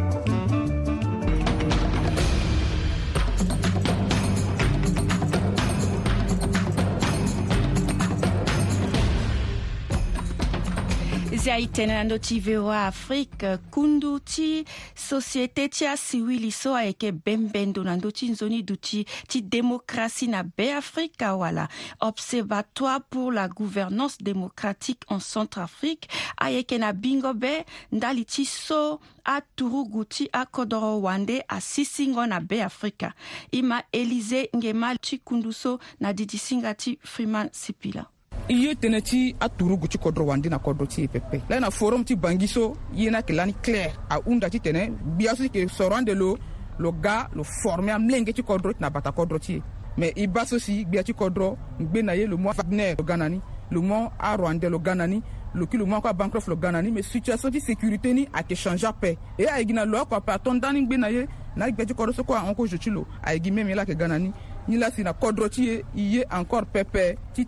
si 11.46 11.52
aitene 11.54 11.94
na 11.94 12.02
ndö 12.04 12.16
ti 12.18 12.40
voa 12.42 12.88
afrique 12.88 13.50
kundu 13.70 14.16
ti 14.26 14.66
société 14.98 15.68
ti 15.70 15.86
asiwili 15.88 16.50
so 16.52 16.72
ayeke 16.76 17.12
bembendo 17.12 17.84
na 17.86 17.94
ndö 17.98 18.10
ti 18.12 18.30
nzoni 18.34 18.62
duti 18.64 19.04
ti 19.30 19.42
démocratie 19.44 20.28
na 20.32 20.42
beafrika 20.44 21.36
wala 21.36 21.68
observatoire 22.02 23.04
pour 23.12 23.32
la 23.32 23.48
gouvernance 23.48 24.18
démocratique 24.22 25.06
en 25.08 25.20
centreafrique 25.20 26.08
ayeke 26.42 26.80
na 26.82 26.94
bingo 26.94 27.34
be 27.34 27.62
ndali 27.92 28.26
ti 28.26 28.46
so 28.46 29.00
aturugu 29.26 30.06
ti 30.06 30.30
akodro 30.34 31.02
wande 31.02 31.44
asisingo 31.48 32.26
na 32.26 32.40
beafrika 32.40 33.14
e 33.52 33.62
ma 33.62 33.84
élysée 33.94 34.50
ngema 34.56 34.96
ti 34.98 35.20
kundu 35.20 35.54
so 35.54 35.78
na 36.00 36.14
didisinga 36.14 36.74
ti 36.74 36.98
freeman 37.04 37.50
sipila 37.52 38.08
iye 38.48 38.76
tene 38.76 39.02
ti 39.02 39.36
aturu 39.40 39.78
gu 39.78 39.88
ti 39.88 39.98
kodro 39.98 40.26
wandi 40.26 40.50
na 40.50 40.60
kodro 40.60 40.86
ti 40.86 41.04
e 41.04 41.08
pepe 41.08 41.42
la 41.50 41.60
na 41.60 41.70
forum 41.72 42.04
ti 42.04 42.16
bangi 42.16 42.48
so 42.48 42.76
ye 42.94 43.10
na 43.10 43.18
yeke 43.18 43.34
lani 43.34 43.56
claire 43.62 43.94
ahunda 44.10 44.50
ti 44.50 44.60
tene 44.60 44.88
gbia 45.16 45.36
so 45.36 45.48
ti 45.48 45.58
yeke 45.60 45.68
soro 45.72 45.96
ande 45.96 46.14
lo 46.14 46.38
lo 46.80 46.92
ga 46.92 47.28
lo 47.34 47.44
forme 47.44 47.90
amlenge 47.92 48.34
ti 48.34 48.44
kodro 48.44 48.72
ti 48.74 48.80
na 48.82 48.90
bata 48.90 49.12
kodro 49.12 49.40
ti 49.40 49.56
e 49.58 49.62
me 49.98 50.12
e 50.16 50.28
ba 50.28 50.46
so 50.46 50.60
si 50.60 50.86
gbia 50.86 51.02
ti 51.04 51.14
kodro 51.14 51.58
ngbe 51.82 52.02
na 52.04 52.14
ye 52.14 52.28
lo 52.28 52.38
mû 52.38 52.50
wagner 52.54 52.96
lo 52.98 53.04
ga 53.04 53.18
na 53.18 53.30
ni 53.30 53.42
lo 53.72 53.82
mû 53.82 54.10
aro 54.20 54.46
ande 54.46 54.70
lo 54.70 54.78
ga 54.78 54.94
na 54.94 55.08
ni 55.08 55.22
lo 55.56 55.66
ki 55.66 55.78
lo 55.78 55.86
mû 55.86 55.96
oko 55.96 56.08
abancroft 56.08 56.48
lo 56.48 56.56
ga 56.56 56.72
na 56.72 56.82
ni 56.82 56.92
me 56.92 57.02
situation 57.02 57.52
ti 57.52 57.60
sécurité 57.60 58.14
ni 58.14 58.28
ayeke 58.32 58.56
change 58.56 58.86
ape 58.86 59.18
e 59.38 59.44
ayeke 59.48 59.74
na 59.74 59.86
lo 59.86 60.02
oko 60.02 60.16
ape 60.16 60.30
atondani 60.32 60.82
ngbe 60.82 60.98
na 60.98 61.08
ye 61.10 61.26
na 61.56 61.66
gbia 61.72 61.86
ti 61.86 61.94
kodro 61.96 62.14
so 62.14 62.24
kue 62.24 62.38
ahon 62.38 62.54
kozio 62.54 62.78
ti 62.78 62.90
lo 62.92 63.08
ayeke 63.24 63.44
gi 63.44 63.52
meme 63.52 63.70
ye 63.70 63.76
la 63.76 63.82
yeke 63.82 63.98
ga 63.98 64.08
na 64.08 64.20
ni 64.20 64.32
ni 64.68 64.78
lasina 64.78 65.14
kodro 65.14 65.48
ti 65.50 65.84
ye 65.96 66.26
encore 66.32 66.66
pépé 66.74 67.16
ti 67.34 67.46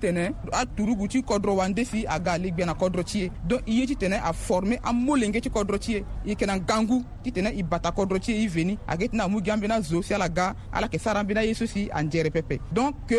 a 0.54 0.66
turugu 0.66 1.08
ti 1.08 1.22
kodro 1.24 1.56
wande 1.56 1.84
fi 1.86 2.06
aga 2.08 2.38
ligbe 2.38 2.66
na 2.66 2.74
kodro 2.74 3.04
donc 3.48 3.62
il 3.66 3.88
ti 3.88 3.96
tene 3.96 4.16
a 4.24 4.32
formé 4.34 4.80
a 4.84 4.92
molenge 4.94 5.40
ti 5.42 5.50
kodro 5.50 5.78
ti 5.80 6.04
i 6.26 6.36
kena 6.36 6.60
gangu 6.60 7.04
ti 7.24 7.32
tene 7.32 7.50
i 7.56 7.64
bata 7.64 7.92
veni 7.98 8.78
a 8.88 8.96
ti 8.98 9.10
na 9.14 9.28
mu 9.28 9.42
gi 9.42 9.50
ambeni 9.50 9.84
si 10.02 10.14
ala 10.14 10.28
ga 10.30 10.54
ala 10.72 10.86
yeke 10.90 11.00
sara 11.00 11.20
ambeni 11.22 11.40
aye 11.40 11.54
ceci 11.54 11.90
si 11.90 12.30
pépé 12.32 12.60
donc 12.72 12.96
ke 13.08 13.16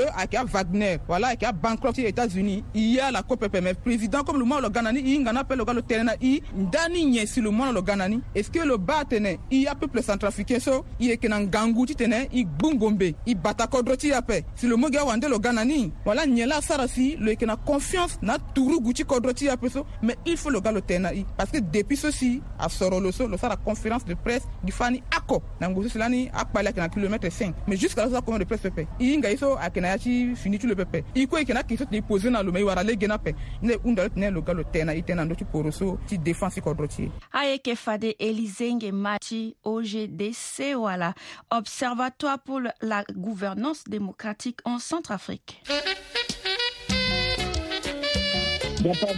Wagner 0.52 0.98
voilà 1.06 1.08
wala 1.08 1.26
ayeke 1.28 1.46
abankrop 1.46 1.94
ti 1.94 2.04
états-unis 2.06 2.62
i 2.74 2.94
ye 2.94 3.00
ala 3.00 3.22
kue 3.22 3.36
pépé 3.36 3.60
mais 3.60 3.74
président 3.74 4.22
comme 4.22 4.38
le 4.38 4.44
mu 4.44 4.60
lo 4.60 4.70
ganani 4.70 5.00
na 5.02 5.06
ni 5.06 5.12
i 5.12 5.16
hinga 5.16 5.32
lo 5.56 5.64
ga 5.64 5.74
i 6.20 6.40
nda 6.54 6.88
ni 6.88 7.26
si 7.26 7.40
lo 7.40 7.50
mu 7.50 7.72
lo 7.72 7.82
ganani 7.82 8.20
est-ce 8.34 8.50
que 8.50 8.60
le 8.60 8.66
lo 8.68 8.78
ba 8.78 9.00
a 9.08 9.14
i 9.50 9.66
peuple 9.80 10.02
centrafricain 10.02 10.60
so 10.60 10.84
i 11.00 11.08
yeke 11.08 11.28
na 11.28 11.40
ngangu 11.40 11.86
ti 11.86 11.94
i 12.00 12.28
il 12.32 13.14
i 13.26 13.34
bata 13.34 13.66
dɔti 13.88 14.08
ya 14.10 14.20
pɛ 14.20 14.44
silomo 14.56 14.88
gɛ 14.90 15.02
wande 15.06 15.24
lo 15.28 15.38
gana 15.38 15.64
ni 15.64 15.90
wala 16.04 16.26
ɲɛla 16.26 16.62
sara 16.62 16.86
si 16.86 17.16
lo 17.16 17.32
confiance 17.66 18.18
na 18.20 18.36
tuguru 18.54 18.80
guci 18.80 19.04
kɔ 19.04 19.20
dɔti 19.20 19.44
ya 19.46 19.56
so 19.68 19.86
il 20.26 20.36
faut 20.36 20.50
lo 20.52 20.60
ga 20.60 20.70
lo 20.72 20.80
i 20.88 21.24
parce 21.36 21.50
que 21.52 21.60
depuis 21.60 21.96
so 21.96 22.10
si 22.10 22.42
a 22.58 22.68
sɔrɔ 22.68 23.00
lo 23.02 23.10
so 23.10 23.26
lo 23.26 23.36
sara 23.36 23.56
conférence 23.56 24.04
de 24.04 24.14
presse 24.14 24.42
di 24.62 24.70
fani 24.70 25.02
ako 25.10 25.42
na 25.60 25.68
ngoso 25.68 25.90
sila 25.90 26.08
ni 26.08 26.28
a 26.32 26.44
kpali 26.44 26.68
akena 26.68 26.88
kilomètre 26.92 27.30
5 27.32 27.54
mais 27.66 27.76
jusqu'à 27.76 28.02
la 28.02 28.08
sosa 28.10 28.20
conférence 28.20 28.40
de 28.40 28.44
presse 28.44 28.70
pɛpɛ 28.74 28.86
i 29.00 29.16
nga 29.16 29.28
i 29.30 29.36
so 29.36 29.54
a 29.58 29.70
kena 29.70 29.88
yaci 29.96 30.34
finitu 30.36 30.66
lo 30.68 30.74
pɛpɛ 30.74 31.04
i 31.14 31.26
ko 31.26 31.36
i 31.36 31.44
kena 31.44 31.62
k'i 31.62 31.76
so 32.20 32.28
na 32.30 32.40
lo 32.42 32.52
ma 32.52 32.58
i 32.58 32.62
wara 32.62 32.82
le 32.84 32.94
gena 32.94 33.16
pɛ 33.18 33.34
ne 33.62 33.74
unda 33.84 34.02
lo 34.04 34.08
tɛnɛ 34.08 34.32
lo 34.34 34.40
ga 34.42 34.52
lo 34.52 34.62
tɛna 34.64 34.92
i 34.96 35.02
tɛna 35.02 35.36
ti 35.36 35.44
poro 35.44 35.70
so 35.72 35.98
ti 36.06 36.18
défense 36.18 36.56
kɔ 36.58 36.74
dɔti 36.76 37.02
ye 37.02 37.10
a 37.32 37.44
ye 37.64 37.74
fade 37.74 38.14
elizenge 38.20 38.90
mati 38.92 39.56
ogdc 39.64 40.74
wala 40.76 41.14
observatoire 41.50 42.38
pour 42.44 42.60
la 42.82 43.02
gouvernance 43.16 43.77
démocratique 43.86 44.60
en 44.64 44.78
Centrafrique. 44.78 45.62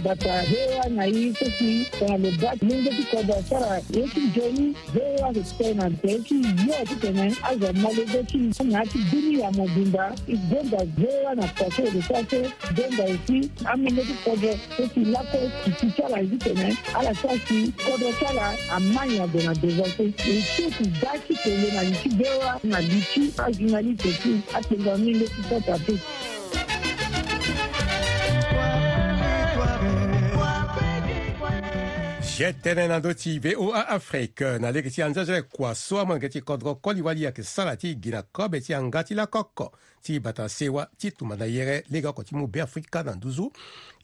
bata 0.03 0.41
hewa 0.41 0.85
na 0.89 1.03
hii 1.03 1.33
sisi 1.33 1.87
wanaloba 2.01 2.55
lingeti 2.61 3.03
koda 3.03 3.43
sara 3.43 3.81
yeki 3.93 4.19
joni 4.35 4.75
hewa 4.93 5.33
kekitena 5.33 5.89
teki 5.89 6.33
yo 6.35 6.85
kitene 6.87 7.35
aza 7.43 7.73
malodeki 7.73 8.37
ngati 8.65 8.97
duni 9.11 9.39
ya 9.41 9.51
mobimba 9.51 10.15
igonda 10.27 10.77
hewa 11.01 11.35
na 11.35 11.47
kwase 11.47 11.81
lesase 11.81 12.49
gonda 12.75 13.07
esi 13.07 13.49
amingeti 13.65 14.13
kodo 14.13 14.57
sesi 14.77 14.99
lako 14.99 15.37
kiti 15.65 15.91
sara 16.01 16.21
ezi 16.21 16.37
tene 16.37 16.77
ala 16.99 17.15
sasi 17.15 17.71
kodo 17.85 18.13
sara 18.19 18.53
amanya 18.71 19.27
dona 19.27 19.55
devase 19.55 20.03
eseku 20.29 20.83
da 21.01 21.19
kitele 21.19 21.71
na 21.71 21.83
liti 21.83 22.09
bewa 22.09 22.59
na 22.63 22.81
liti 22.81 23.33
azinga 23.47 23.81
liteki 23.81 24.41
atenga 24.53 24.97
mingeti 24.97 25.35
sota 25.49 25.79
teki 25.79 25.99
yetene 32.41 32.87
na 32.89 32.97
ndö 32.99 33.11
ti 33.13 33.35
voa 33.43 33.83
afrique 33.95 34.57
na 34.59 34.71
lege 34.73 34.89
ti 34.89 35.03
anzeze 35.05 35.41
kua 35.53 35.75
so 35.75 35.99
amolenge 36.01 36.29
ti 36.29 36.41
kodro 36.41 36.73
koliwa 36.75 37.13
li 37.13 37.23
yeke 37.25 37.43
sara 37.43 37.75
ti 37.77 37.91
gi 38.01 38.09
na 38.09 38.21
kobe 38.23 38.61
ti 38.65 38.73
anga 38.73 39.03
ti 39.05 39.13
lakoko 39.15 39.67
ti 40.01 40.17
bata 40.19 40.47
sewa 40.49 40.87
ti 40.97 41.11
tuma 41.11 41.35
na 41.37 41.45
yere 41.45 41.83
lege 41.93 42.07
oko 42.07 42.23
ti 42.23 42.35
mu 42.35 42.47
beafrika 42.47 43.03
na 43.03 43.13
nduzu 43.15 43.45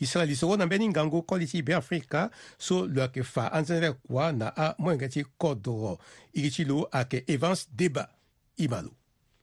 e 0.01 0.06
sara 0.06 0.25
li 0.25 0.36
soro 0.36 0.58
na 0.58 0.65
mbeni 0.70 0.88
ngangu 0.89 1.22
koli 1.25 1.48
ti 1.48 1.62
beafrika 1.63 2.29
so 2.58 2.86
lo 2.86 3.01
yeke 3.01 3.24
fa 3.24 3.50
anzeze 3.53 3.91
kua 4.06 4.32
na 4.32 4.53
amolenge 4.56 5.08
ti 5.10 5.25
kodro 5.38 5.98
iri 6.34 6.51
ti 6.51 6.65
lo 6.65 6.86
ayeke 6.91 7.24
evance 7.27 7.65
deba 7.74 8.06
i 8.58 8.67
ma 8.67 8.82
lo 8.86 8.91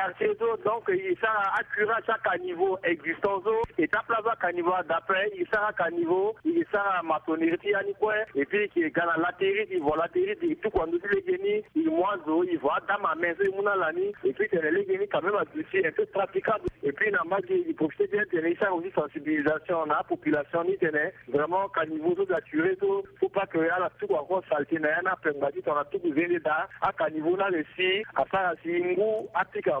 quartiers 0.00 0.34
donc 0.64 0.84
il 0.88 1.16
sera 1.16 1.54
accuré 1.58 1.92
chaque 2.06 2.40
niveau 2.42 2.78
existant 2.84 3.42
étape 3.78 4.08
là-bas 4.08 4.36
qu'à 4.40 4.52
niveau 4.52 4.72
d'après 4.88 5.30
il 5.36 5.46
sera 5.46 5.72
qu'à 5.72 5.90
niveau 5.90 6.34
il 6.44 6.64
sera 6.72 7.02
maçonnerie 7.02 7.74
à 7.74 7.82
niveau 7.82 8.10
et 8.34 8.44
puis 8.46 8.68
qui 8.70 8.82
est 8.82 8.92
la 8.96 9.32
terre 9.38 9.66
il 9.70 9.80
voit 9.82 9.96
la 9.96 10.08
terre 10.08 10.36
il 10.42 10.56
tout 10.56 10.70
quand 10.70 10.86
nous 10.86 10.98
les 11.12 11.22
génies 11.26 11.62
il 11.74 11.90
moi 11.90 12.16
il 12.50 12.58
voit 12.58 12.78
dans 12.88 13.00
ma 13.00 13.14
maison 13.14 13.42
il 13.42 13.62
m'a 13.64 13.76
l'ani 13.76 14.12
et 14.24 14.32
puis 14.32 14.48
il 14.52 14.58
les 14.58 14.86
génies 14.86 15.08
quand 15.08 15.22
même 15.22 15.34
à 15.36 15.44
c'est 15.70 15.86
un 15.86 15.92
peu 15.92 16.06
praticable 16.06 16.66
et 16.82 16.92
puis 16.92 17.10
n'a 17.10 17.20
pas 17.28 17.42
qu'il 17.42 17.74
profite 17.74 18.10
bien 18.10 18.22
tenir 18.30 18.56
ça 18.58 18.72
aussi 18.72 18.90
sensibilisation 18.92 19.84
la 19.86 20.02
population 20.04 20.64
ni 20.64 20.76
tenir 20.78 21.10
vraiment 21.28 21.68
qu'à 21.68 21.84
niveau 21.86 22.14
tout 22.14 22.24
d'attirer 22.24 22.76
tout 22.76 23.02
faut 23.18 23.28
pas 23.28 23.46
que 23.46 23.58
à 23.58 23.78
la 23.78 23.90
tout 23.98 24.12
encore 24.14 24.42
saleté 24.48 24.78
n'a 24.78 24.92
pas 25.02 25.32
pengadi 25.32 25.60
on 25.66 25.72
a 25.72 25.84
tout 25.84 25.98
besoin 26.00 26.28
d'être 26.28 26.50
à 26.80 26.92
qu'à 26.92 27.10
niveau 27.10 27.36
là 27.36 27.50
le 27.50 27.64
si 27.76 28.02
à 28.16 28.24
ça 28.30 28.52
si 28.62 28.96
nous 28.96 29.28
appliquons 29.34 29.80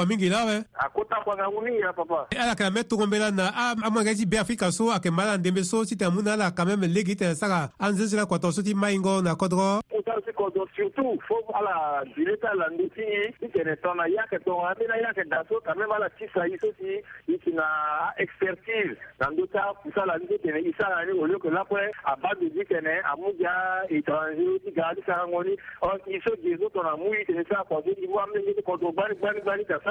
kua 0.01 0.07
mingi 0.07 0.29
la 0.29 0.45
wɛ 0.45 0.55
a 0.79 0.89
kota 0.89 1.15
kua 1.23 1.35
ka 1.37 1.45
wuni 1.53 1.77
ya 1.79 1.93
papa 1.93 2.27
eh, 2.31 2.41
ala 2.41 2.55
kana 2.55 2.73
mɛ 2.79 2.83
togo 2.89 3.05
bela 3.05 3.29
na 3.29 3.51
ah, 3.53 3.75
a 3.77 3.85
amangɛ 3.87 4.15
ti 4.17 4.25
bɛn 4.25 4.41
afirika 4.41 4.71
so 4.71 4.89
a 4.89 4.97
kɛ 4.99 5.11
ma 5.13 5.25
la 5.25 5.37
ndembe 5.37 5.63
so 5.63 5.85
ti 5.85 5.93
tɛn 5.95 6.11
mun 6.13 6.25
na 6.25 6.33
ala 6.33 6.49
kan 6.51 6.65
mɛ 6.65 6.73
mɛ 6.75 6.87
legi 6.89 7.13
tɛn 7.13 7.35
saka 7.35 7.69
an 7.79 7.95
se 7.95 8.07
sira 8.07 8.25
kɔtɔ 8.25 8.51
so 8.51 8.61
ti 8.63 8.73
ma 8.73 8.87
ɲi 8.87 8.97
kɔ 8.99 9.21
na 9.23 9.35
kɔdɔgɔ 9.35 9.81
kotasi 9.93 10.31
kɔtɔ 10.33 10.61
surtout 10.75 11.19
fo 11.27 11.35
ala 11.53 12.01
dile 12.17 12.33
ta 12.41 12.49
la 12.57 12.65
ndi 12.73 12.89
ti 12.95 13.01
ye 13.01 13.23
i 13.45 13.47
tɛnɛ 13.53 13.77
tɔn 13.85 13.95
na 13.97 14.03
i 14.09 14.13
y'a 14.17 14.25
kɛ 14.33 14.37
tɔn 14.41 14.65
a 14.65 14.73
bena 14.73 14.97
i 14.97 15.01
y'a 15.05 15.13
kɛ 15.13 15.23
da 15.29 15.43
so 15.49 15.61
kan 15.65 15.77
mɛm 15.77 15.93
ala 15.93 16.09
tisa 16.17 16.41
i 16.49 16.57
so 16.57 16.69
ti 16.81 16.97
i 17.29 17.35
tina 17.45 17.65
expertise 18.17 18.97
na 19.21 19.29
ndo 19.29 19.45
ta 19.53 19.69
pusa 19.85 20.01
la 20.09 20.17
ndi 20.17 20.41
tɛnɛ 20.41 20.65
i 20.65 20.73
sara 20.81 21.05
ni 21.05 21.13
olu 21.21 21.37
kɛ 21.37 21.49
lapɛ 21.53 21.85
a 22.09 22.17
ba 22.17 22.33
do 22.39 22.49
di 22.49 22.65
tɛnɛ 22.65 22.97
a 23.05 23.13
mu 23.21 23.29
ja 23.37 23.53
étranger 23.93 24.57
ti 24.65 24.71
ga 24.73 24.89
ali 24.89 25.01
sara 25.05 25.29
ŋɔni 25.29 25.53
oh, 25.85 25.93
i 26.09 26.17
so 26.25 26.33
jeso 26.41 26.65
tɔn 26.73 26.83
na 26.89 26.95
mu 26.97 27.13
i 27.13 27.21
tɛnɛ 27.29 27.45
sira 27.47 27.61
kɔso 27.69 27.93
i 27.93 28.07
mu 28.09 28.17
amɛngeti 28.25 28.65
kɔtɔ 28.65 28.89
gbani 28.97 29.13
gbani 29.21 29.41
gbani 29.45 29.63
ta 29.69 29.77
sa 29.85 29.90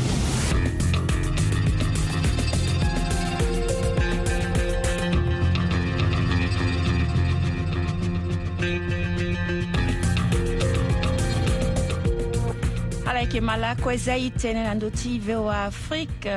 yeke 13.31 13.41
mala 13.47 13.75
kueze 13.79 14.11
ye 14.19 14.27
tënë 14.41 14.61
na 14.67 14.73
ndö 14.75 14.87
ti 14.99 15.11
voa 15.23 15.61
afrique 15.69 16.27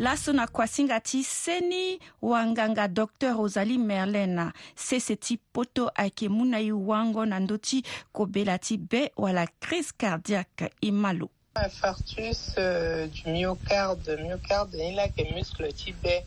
laso 0.00 0.32
na 0.32 0.46
kuasinga 0.48 0.96
ti 1.04 1.20
seni 1.28 1.98
wanganga 2.24 2.86
docteur 2.88 3.36
ozali 3.42 3.76
merlin 3.78 4.38
sese 4.84 5.16
ti 5.20 5.36
poto 5.52 5.90
ayeke 5.92 6.30
mû 6.32 6.46
na 6.48 6.58
ye 6.64 6.72
wango 6.72 7.26
na 7.28 7.40
ndö 7.44 7.58
ti 7.60 7.82
kobela 8.16 8.56
ti 8.58 8.78
be 8.78 9.02
wala 9.20 9.44
crise 9.60 9.92
cardiaque 10.00 10.70
e 10.80 10.90
malo 10.92 11.28
infarctus 11.64 12.40
euh, 12.56 13.04
du 13.12 13.28
myocarde 13.36 14.16
myocarde 14.24 14.80
ni 14.80 14.94
lake 14.96 15.28
muscle 15.36 15.68
ti 15.76 15.92
be 16.02 16.22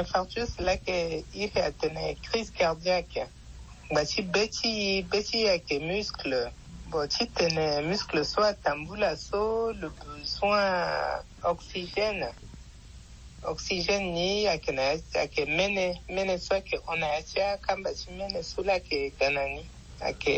infarctus 0.00 0.56
lake 0.60 1.24
iri 1.34 1.60
atene 1.60 2.16
crise 2.24 2.48
cardiaque 2.56 3.26
ngba 3.92 4.02
ti 4.12 4.22
be 4.22 4.48
ti 4.48 4.68
ye 4.80 5.02
be 5.10 5.22
ti 5.22 5.44
ye 5.44 5.50
ayeke 5.50 5.76
muscle 5.84 6.40
bon, 6.90 7.06
tu 7.06 7.26
les 7.54 7.82
muscles 7.82 8.24
soit 8.24 8.54
tambulaso 8.54 9.72
le 9.72 9.90
besoin 9.90 10.86
oxygène 11.44 12.26
oxygène 13.44 14.12
ni 14.14 14.46
à 14.48 14.52
ake 14.52 15.46
mène 15.46 15.94
mene 16.14 16.36
soit 16.38 16.62
ke 16.68 16.76
onaacha 16.92 17.46
kamba 17.66 17.90
si 17.98 18.08
mene 18.18 18.38
sula 18.50 18.76
ganani 19.20 19.62
ake 20.08 20.34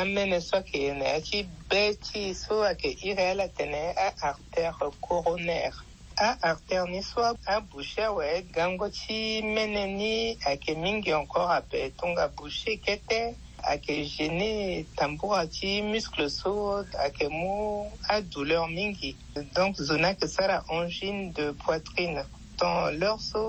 amene 0.00 0.36
soit 0.48 0.62
ke 0.70 0.80
naachi 1.00 1.40
beti 1.70 2.24
so 2.42 2.54
ake 2.70 2.90
la 3.38 3.48
tenir 3.58 3.88
a 4.06 4.10
artère 4.30 4.78
coronaire 5.06 5.76
a 6.18 6.30
artère 6.50 6.86
ni 6.86 7.02
soit 7.02 7.32
a 7.46 7.60
boucher 7.60 8.08
ouais 8.16 8.44
gango 8.54 8.88
mène 9.56 9.76
ni 9.96 10.34
ni 10.34 10.38
ake 10.52 10.70
mingi 10.84 11.14
encore 11.14 11.50
a 11.50 11.60
petonga 11.62 12.28
boucher 12.28 12.76
kete 12.76 13.22
ake 13.72 13.96
gene 14.12 14.84
tambura 14.96 15.38
ati 15.44 15.70
muscle 15.90 16.28
so 16.28 16.76
ake 17.06 17.28
mu 17.28 17.90
a 18.08 18.20
douleur 18.20 18.66
mingi 18.76 19.16
donc 19.56 19.76
zona 19.76 20.14
ke 20.14 20.26
sara 20.28 20.64
angine 20.76 21.32
de 21.34 21.52
poitrine 21.64 22.22
ton 22.58 22.90
leur 23.00 23.18
so 23.20 23.42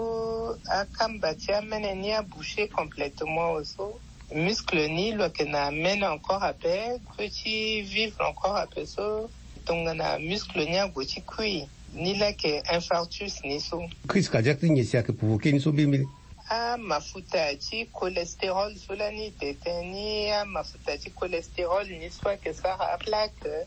a 0.69 0.85
kamba 0.97 1.33
ti 1.35 1.51
amene 1.51 1.95
ni 2.01 2.13
a 2.13 2.21
bouché 2.21 2.67
complètement 2.67 3.63
so 3.63 3.99
muscle 4.35 4.81
ni 4.95 5.11
lo 5.11 5.29
ke 5.29 5.43
na 5.51 5.67
amene 5.71 6.03
encore 6.03 6.43
a 6.43 6.53
peut 6.53 6.99
petit 7.17 7.81
vivre 7.81 8.23
encore 8.23 8.55
ape 8.55 8.85
so 8.87 9.29
tongana 9.65 10.19
muscle 10.19 10.63
ni 10.69 10.77
ague 10.79 11.03
ti 11.11 11.21
kui 11.21 11.67
ni 11.93 12.13
la 12.19 12.31
ke 12.33 12.61
infarctus 12.75 13.41
ni 13.43 13.59
so 13.59 13.83
kuis 14.07 14.29
kajak 14.29 14.59
ti 14.59 14.71
nge 14.71 14.83
si 14.83 14.97
ayeke 14.97 15.11
provoqué 15.13 15.51
ni 15.51 15.59
so 15.59 15.71
mbembele 15.71 16.07
a 16.49 16.77
mafutaji 16.77 17.85
cholesterol 17.89 18.75
sula 18.77 19.11
ni 19.11 19.31
tete 19.31 19.81
ni 19.85 20.29
a 20.31 20.45
mafutaji 20.45 21.09
cholesterol 21.09 21.85
ni 21.89 22.09
so 22.09 22.29
ayeke 22.29 22.53
sara 22.53 22.89
aplaque 22.93 23.65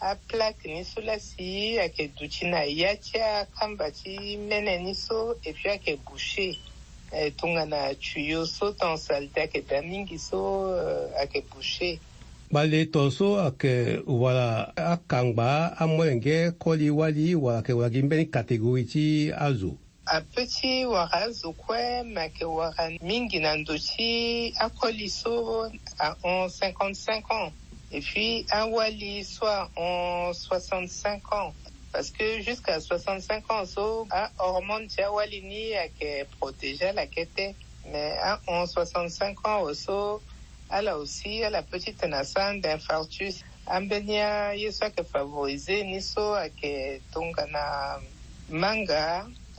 aplaque 0.00 0.74
ni 0.74 0.84
so 0.84 1.00
la 1.00 1.18
si 1.18 1.78
ayeke 1.78 2.10
duti 2.20 2.46
na 2.50 2.64
ya 2.66 2.96
ti 2.96 3.18
akamba 3.20 3.90
ti 3.90 4.36
mene 4.36 4.78
ni 4.82 4.94
so 4.94 5.36
e 5.42 5.52
puis 5.52 5.66
ayeke 5.66 5.96
bouché 6.04 6.58
e, 7.14 7.30
tongana 7.30 7.94
tuyau 7.94 8.46
so 8.46 8.72
tansalité 8.72 9.40
ayeke 9.40 9.62
da 9.68 9.82
mingi 9.82 10.18
so 10.18 10.66
euh, 10.74 11.14
ayeke 11.16 11.44
bouché 11.54 12.00
bale 12.50 12.86
tonso 12.86 13.38
ayeke 13.40 14.02
wala 14.06 14.74
akangba 14.76 15.76
amolenge 15.78 16.50
koli 16.58 16.90
wali 16.90 17.34
wala 17.34 17.58
ayeke 17.58 17.72
wala 17.72 17.90
gi 17.92 18.02
mbeni 18.02 18.26
kategori 18.26 18.84
ti 18.84 19.30
azo 19.32 19.78
petit 20.34 20.86
warazokuwe 20.86 22.02
make 22.14 22.44
wara 22.44 22.88
mingi 23.02 23.38
na 23.44 23.52
ndochi 23.56 24.54
akoli 24.58 25.08
so 25.08 25.66
à 25.98 26.14
on 26.24 26.48
55 26.48 27.30
ans 27.30 27.52
et 27.92 28.00
puis 28.00 28.46
un 28.50 28.64
wali 28.66 29.24
soit 29.24 29.70
en 29.76 30.32
65 30.32 31.32
ans 31.32 31.52
parce 31.92 32.10
que 32.10 32.40
jusqu'à 32.40 32.80
65 32.80 33.50
ans 33.52 33.64
so 33.66 34.06
a 34.10 34.30
hormone 34.38 34.86
tia 34.88 35.10
wali 35.10 35.40
ni 35.42 35.74
ake 35.76 36.24
protéger 36.38 36.92
la 36.92 37.06
kete 37.06 37.54
mais 37.92 38.16
à 38.22 38.40
en 38.46 38.66
65 38.66 39.46
ans 39.46 39.62
aussi 39.62 39.88
elle 40.72 40.88
a 40.88 40.96
aussi 40.98 41.40
la 41.40 41.62
petite 41.62 42.02
naissance 42.04 42.60
d'infarctus 42.62 43.42
Un 43.70 43.76
yeso 44.58 44.88
ke 44.90 45.02
favoriser 45.10 45.84
ni 45.86 46.00
so 46.02 46.24
tongana 47.12 47.64
manga 48.48 49.04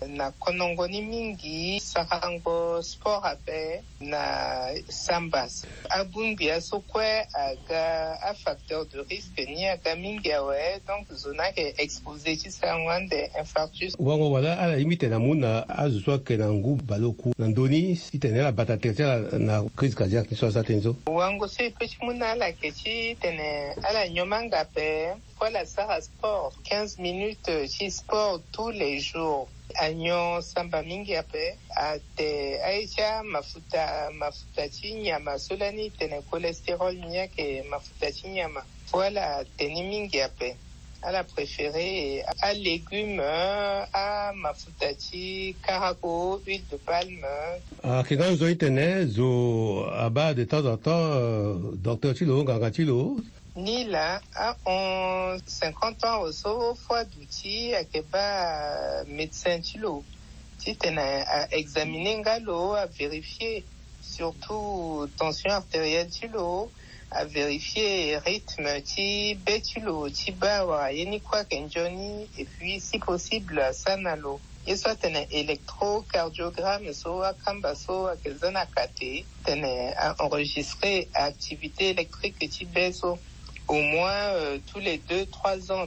na 0.08 0.31
konongoni 0.31 1.01
mingi 1.01 1.79
sakango 1.79 2.81
sport 2.84 3.25
ape 3.25 3.81
na 4.00 4.70
sambas 4.89 5.65
abungbi 5.89 6.50
aso 6.51 6.79
kue 6.79 7.25
aga 7.34 8.15
afacteur 8.22 8.86
de 8.86 9.03
risque 9.10 9.46
ni 9.46 9.65
aga 9.67 9.96
mingi 9.96 10.31
awe 10.34 10.81
donc 10.88 11.08
zo 11.13 11.34
na 11.34 11.43
ayeke 11.43 11.74
expose 11.77 12.36
ti 12.36 12.51
sarango 12.51 12.89
ande 12.91 13.29
infarctus 13.39 13.93
wango 14.00 14.31
wala 14.31 14.58
ala 14.60 14.75
ye 14.75 14.86
mi 14.86 14.98
tene 14.98 15.15
amû 15.15 15.36
na 15.38 15.67
azo 15.70 16.00
so 16.00 16.12
ayeke 16.12 16.38
na 16.38 16.50
ngu 16.51 16.75
balo 16.84 17.12
ku 17.13 17.34
na 17.38 17.48
ndöni 17.48 17.96
si 17.96 18.17
tene 18.20 18.39
ala 18.39 18.51
bata 18.51 18.77
tere 18.77 18.93
ti 18.96 19.03
ala 19.03 19.38
na 19.39 19.62
crise 19.75 19.96
cardiaque 19.96 20.29
ti 20.29 20.36
so 20.36 20.48
aza 20.48 20.63
tënë 20.65 20.81
so 20.81 20.96
wango 21.05 21.48
so 21.48 21.62
e 21.63 21.70
peut 21.70 21.86
ti 21.89 21.98
mû 22.01 22.13
na 22.17 22.34
ala 22.34 22.48
yeke 22.50 22.72
ti 22.74 23.15
tene 23.22 23.77
ala 23.86 24.10
nyomo 24.10 24.36
anga 24.36 24.60
ape 24.65 25.13
kue 25.38 25.48
ala 25.48 25.65
sara 25.65 26.01
sport 26.01 26.58
15 26.65 26.98
minutes 27.01 27.70
ti 27.77 27.89
sport 27.91 28.41
tous 28.51 28.70
les 28.74 28.98
jours 29.00 29.46
anyo 29.75 30.41
samba 30.41 30.83
mingi 30.83 31.15
ape 31.15 31.57
ate 31.75 32.55
aisha 32.63 33.23
mafuta 33.23 34.11
mafuta 34.17 34.69
chinyama 34.69 35.39
solani 35.39 35.89
tene 35.89 36.21
cholesterol 36.29 36.95
nyake 36.95 37.63
mafuta 37.69 38.11
chinyama 38.11 38.65
voilà 38.91 39.37
ateni 39.37 39.83
mingi 39.83 40.21
ape 40.21 40.55
ala 41.01 41.23
préféré 41.23 42.23
a 42.41 42.53
légume 42.53 43.19
a 43.93 44.31
mafuta 44.35 44.93
ti 44.93 45.55
karako 45.61 46.39
huile 46.45 46.63
de 46.71 46.77
palme 46.77 47.25
ayeke 47.83 48.13
ah, 48.13 48.17
kan 48.19 48.35
zo 48.35 48.47
ye 48.47 48.55
tene 48.55 49.05
zo 49.05 49.88
abâ 49.97 50.34
de 50.34 50.43
temps 50.45 50.65
en 50.67 50.77
temps 50.77 51.10
euh, 51.15 51.55
docteur 51.75 52.13
ti 52.13 52.25
lo 52.25 52.43
nganga 52.43 52.71
ti 52.71 52.84
lo 52.86 53.17
Nila 53.53 54.21
on 54.65 55.37
50 55.45 56.05
ans 56.05 56.21
au 56.21 56.31
so 56.31 56.73
à 56.91 57.03
euh, 57.03 57.83
à 58.15 59.03
médecin 59.09 59.59
ti 59.59 59.77
t'en 59.77 60.01
t'en 60.89 60.97
a 60.97 61.47
examiné 61.51 62.21
galo 62.23 62.75
vérifier 62.97 63.65
surtout 64.01 65.05
tension 65.17 65.49
artérielle 65.51 66.09
tulo 66.09 66.71
à 67.11 67.25
vérifier 67.25 68.17
rythme 68.19 68.79
ti 68.83 69.35
betulo, 69.45 70.09
ti 70.09 70.31
bawa 70.31 70.93
et 70.93 71.09
puis 72.57 72.79
si 72.79 72.99
possible 72.99 73.61
sanalo 73.73 74.39
et 74.65 74.77
soit 74.77 74.95
t'en 74.95 75.09
un 75.13 75.25
électrocardiogramme 75.29 76.93
so 76.93 77.21
akamba 77.21 77.75
so 77.75 78.07
a 78.07 78.15
t'en 78.15 78.55
activité 81.13 81.89
électrique 81.89 82.49
ti 82.49 82.65
au 83.71 83.81
moins 83.84 84.25
euh, 84.36 84.57
tous 84.71 84.79
les 84.79 84.97
deux, 85.10 85.25
trois 85.27 85.55
ans, 85.71 85.86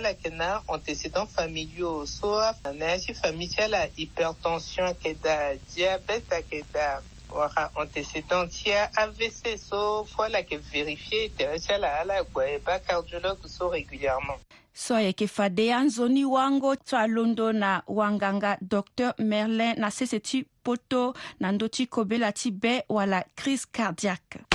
la 0.00 0.14
kena 0.14 0.62
antécédents 0.68 1.26
familiaux 1.26 2.06
soa 2.06 2.54
familial 2.64 3.00
famitiala 3.20 3.86
hypertension 3.98 4.94
keda 5.02 5.54
diabète 5.74 6.32
akeda 6.32 7.02
wara 7.30 7.70
antécédent 7.76 8.46
tia 8.48 8.90
AVC 8.96 9.56
so 9.58 10.04
fois 10.04 10.30
que 10.42 10.56
vérifier 10.72 11.30
tertiala 11.36 12.00
ala 12.00 12.22
ba 12.64 12.78
cardiologue 12.80 13.46
so 13.46 13.68
régulièrement 13.68 14.38
so 14.72 14.94
ayeke 14.94 15.26
fade 15.28 15.68
anzoni 15.76 16.24
wango 16.24 16.74
so 16.84 16.96
alondo 16.96 17.52
na 17.52 17.82
wanganga 17.86 18.56
docteur 18.62 19.12
merlin 19.18 19.74
na 19.76 19.90
sese 19.90 20.20
ti 20.22 20.46
poto 20.64 21.12
na 21.40 21.52
ndö 21.52 21.68
ti 21.68 21.86
kobela 21.88 22.32
ti 22.32 22.50
be 22.52 22.84
wala 22.88 23.22
crise 23.36 23.66
cardiaque 23.70 24.46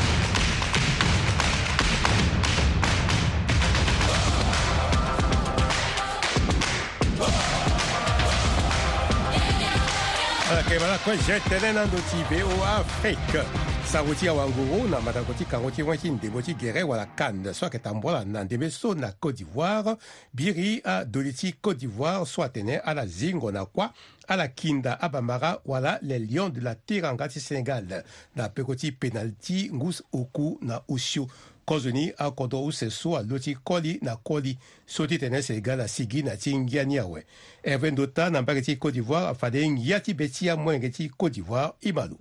kebala 10.70 10.98
ko 11.08 11.12
jetele 11.16 11.72
na 11.74 11.86
ndö 11.88 11.98
ti 12.12 12.20
be 12.30 12.44
o 12.44 12.56
afrique 12.68 13.40
sango 13.88 14.12
ti 14.16 14.28
awangoro 14.28 14.84
na 14.92 15.00
madango 15.02 15.32
ti 15.34 15.46
kango 15.46 15.72
ti 15.72 15.84
wen 15.84 15.98
ti 16.00 16.10
ndembo 16.12 16.42
ti 16.42 16.54
gere 16.60 16.84
wala 16.84 17.06
kane 17.06 17.54
so 17.54 17.66
ayeke 17.66 17.80
tambuala 17.80 18.26
na 18.26 18.44
ndembe 18.44 18.70
so 18.70 18.94
na 18.94 19.12
côte 19.12 19.38
d'ivoire 19.38 19.96
biri 20.34 20.82
adoli 20.84 21.34
ti 21.34 21.54
côte 21.62 21.78
d'ivoire 21.80 22.28
so 22.28 22.42
atene 22.44 22.78
ala 22.84 23.08
zingo 23.08 23.52
na 23.52 23.64
kuâ 23.66 23.88
ala 24.28 24.48
kinda 24.48 25.00
abambara 25.02 25.62
wala 25.66 26.00
les 26.02 26.20
lions 26.20 26.50
de 26.52 26.60
la 26.60 26.76
tiranga 26.76 27.30
ti 27.30 27.40
sénégal 27.40 28.04
na 28.36 28.50
peko 28.50 28.76
ti 28.76 28.92
penalti 28.92 29.72
ngus 29.74 30.04
oku 30.12 30.60
na 30.62 30.82
osio 30.88 31.28
kozoni 31.72 32.12
akoto 32.18 32.60
use 32.68 32.90
so 32.92 33.16
aloti 33.16 33.54
koli 33.64 33.98
na 34.02 34.16
koli 34.18 34.58
so 34.86 35.08
ti 35.08 35.18
tene 35.18 35.42
senegal 35.42 35.80
asigi 35.82 36.22
na 36.24 36.36
ti 36.36 36.58
ngia 36.58 36.84
ni 36.84 36.98
awe 37.00 37.26
eve 37.64 37.92
ndo 37.92 38.08
ta 38.08 38.30
na 38.30 38.42
mbage 38.42 38.62
ti 38.62 38.76
côte 38.76 38.94
d'ivoire 39.00 39.28
afade 39.28 39.70
ngia 39.70 40.00
ti 40.00 40.14
be 40.14 40.28
ti 40.28 40.50
amwenge 40.50 40.90
ti 40.92 41.10
côte 41.10 41.34
d'ivoire 41.40 41.72
i 41.82 41.92
ma 41.94 42.06
lo 42.08 42.18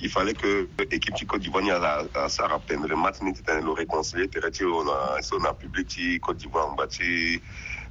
il 0.00 0.10
fallait 0.10 0.34
que 0.34 0.68
l'équipe 0.90 1.14
du 1.14 1.24
Côte 1.24 1.40
d'Ivoire 1.42 2.08
à 2.14 2.28
ça 2.28 2.48
rappelle 2.48 2.80
le 2.80 2.96
match 2.96 3.22
ni 3.22 3.32
titane 3.32 3.64
le 3.64 3.70
réconcilier 3.72 4.28
te 4.28 4.38
reti 4.40 4.64
on 4.64 4.86
a 4.90 5.22
son 5.22 5.38
public 5.58 5.86
ti 5.88 6.18
Côte 6.20 6.36
d'Ivoire 6.36 6.68
en 6.68 6.74
bâti 6.74 7.40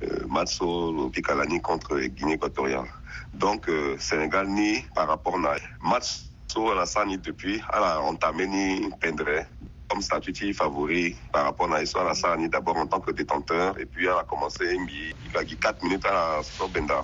euh, 0.04 0.28
match 0.30 0.62
au 0.62 1.10
Pikalani 1.10 1.60
contre 1.62 1.98
Guinée 2.02 2.34
équatoriale 2.34 2.86
donc 3.34 3.68
euh, 3.68 3.96
Sénégal 3.98 4.48
ni 4.48 4.82
par 4.94 5.08
rapport 5.08 5.40
na 5.40 5.56
match 5.82 6.22
so 6.48 6.72
la 6.76 6.86
sani 6.86 7.18
depuis 7.18 7.60
ala 7.72 8.00
entamé 8.02 8.46
ni 8.46 8.90
pendre 9.02 9.46
comme 9.90 10.02
statut 10.02 10.54
favori 10.54 11.16
par 11.32 11.46
rapport 11.46 11.72
à 11.74 11.82
l'histoire 11.82 12.08
à 12.08 12.38
ni 12.38 12.50
d'abord 12.50 12.78
en 12.78 12.88
tant 12.88 13.00
que 13.00 13.12
détenteur 13.12 13.78
et 13.80 13.86
puis 13.86 14.06
elle 14.06 14.20
a 14.20 14.24
commencé 14.24 14.66
il 14.76 15.38
a 15.38 15.44
4 15.44 15.84
minutes 15.84 16.06
à 16.06 16.42
Sobenda 16.44 17.04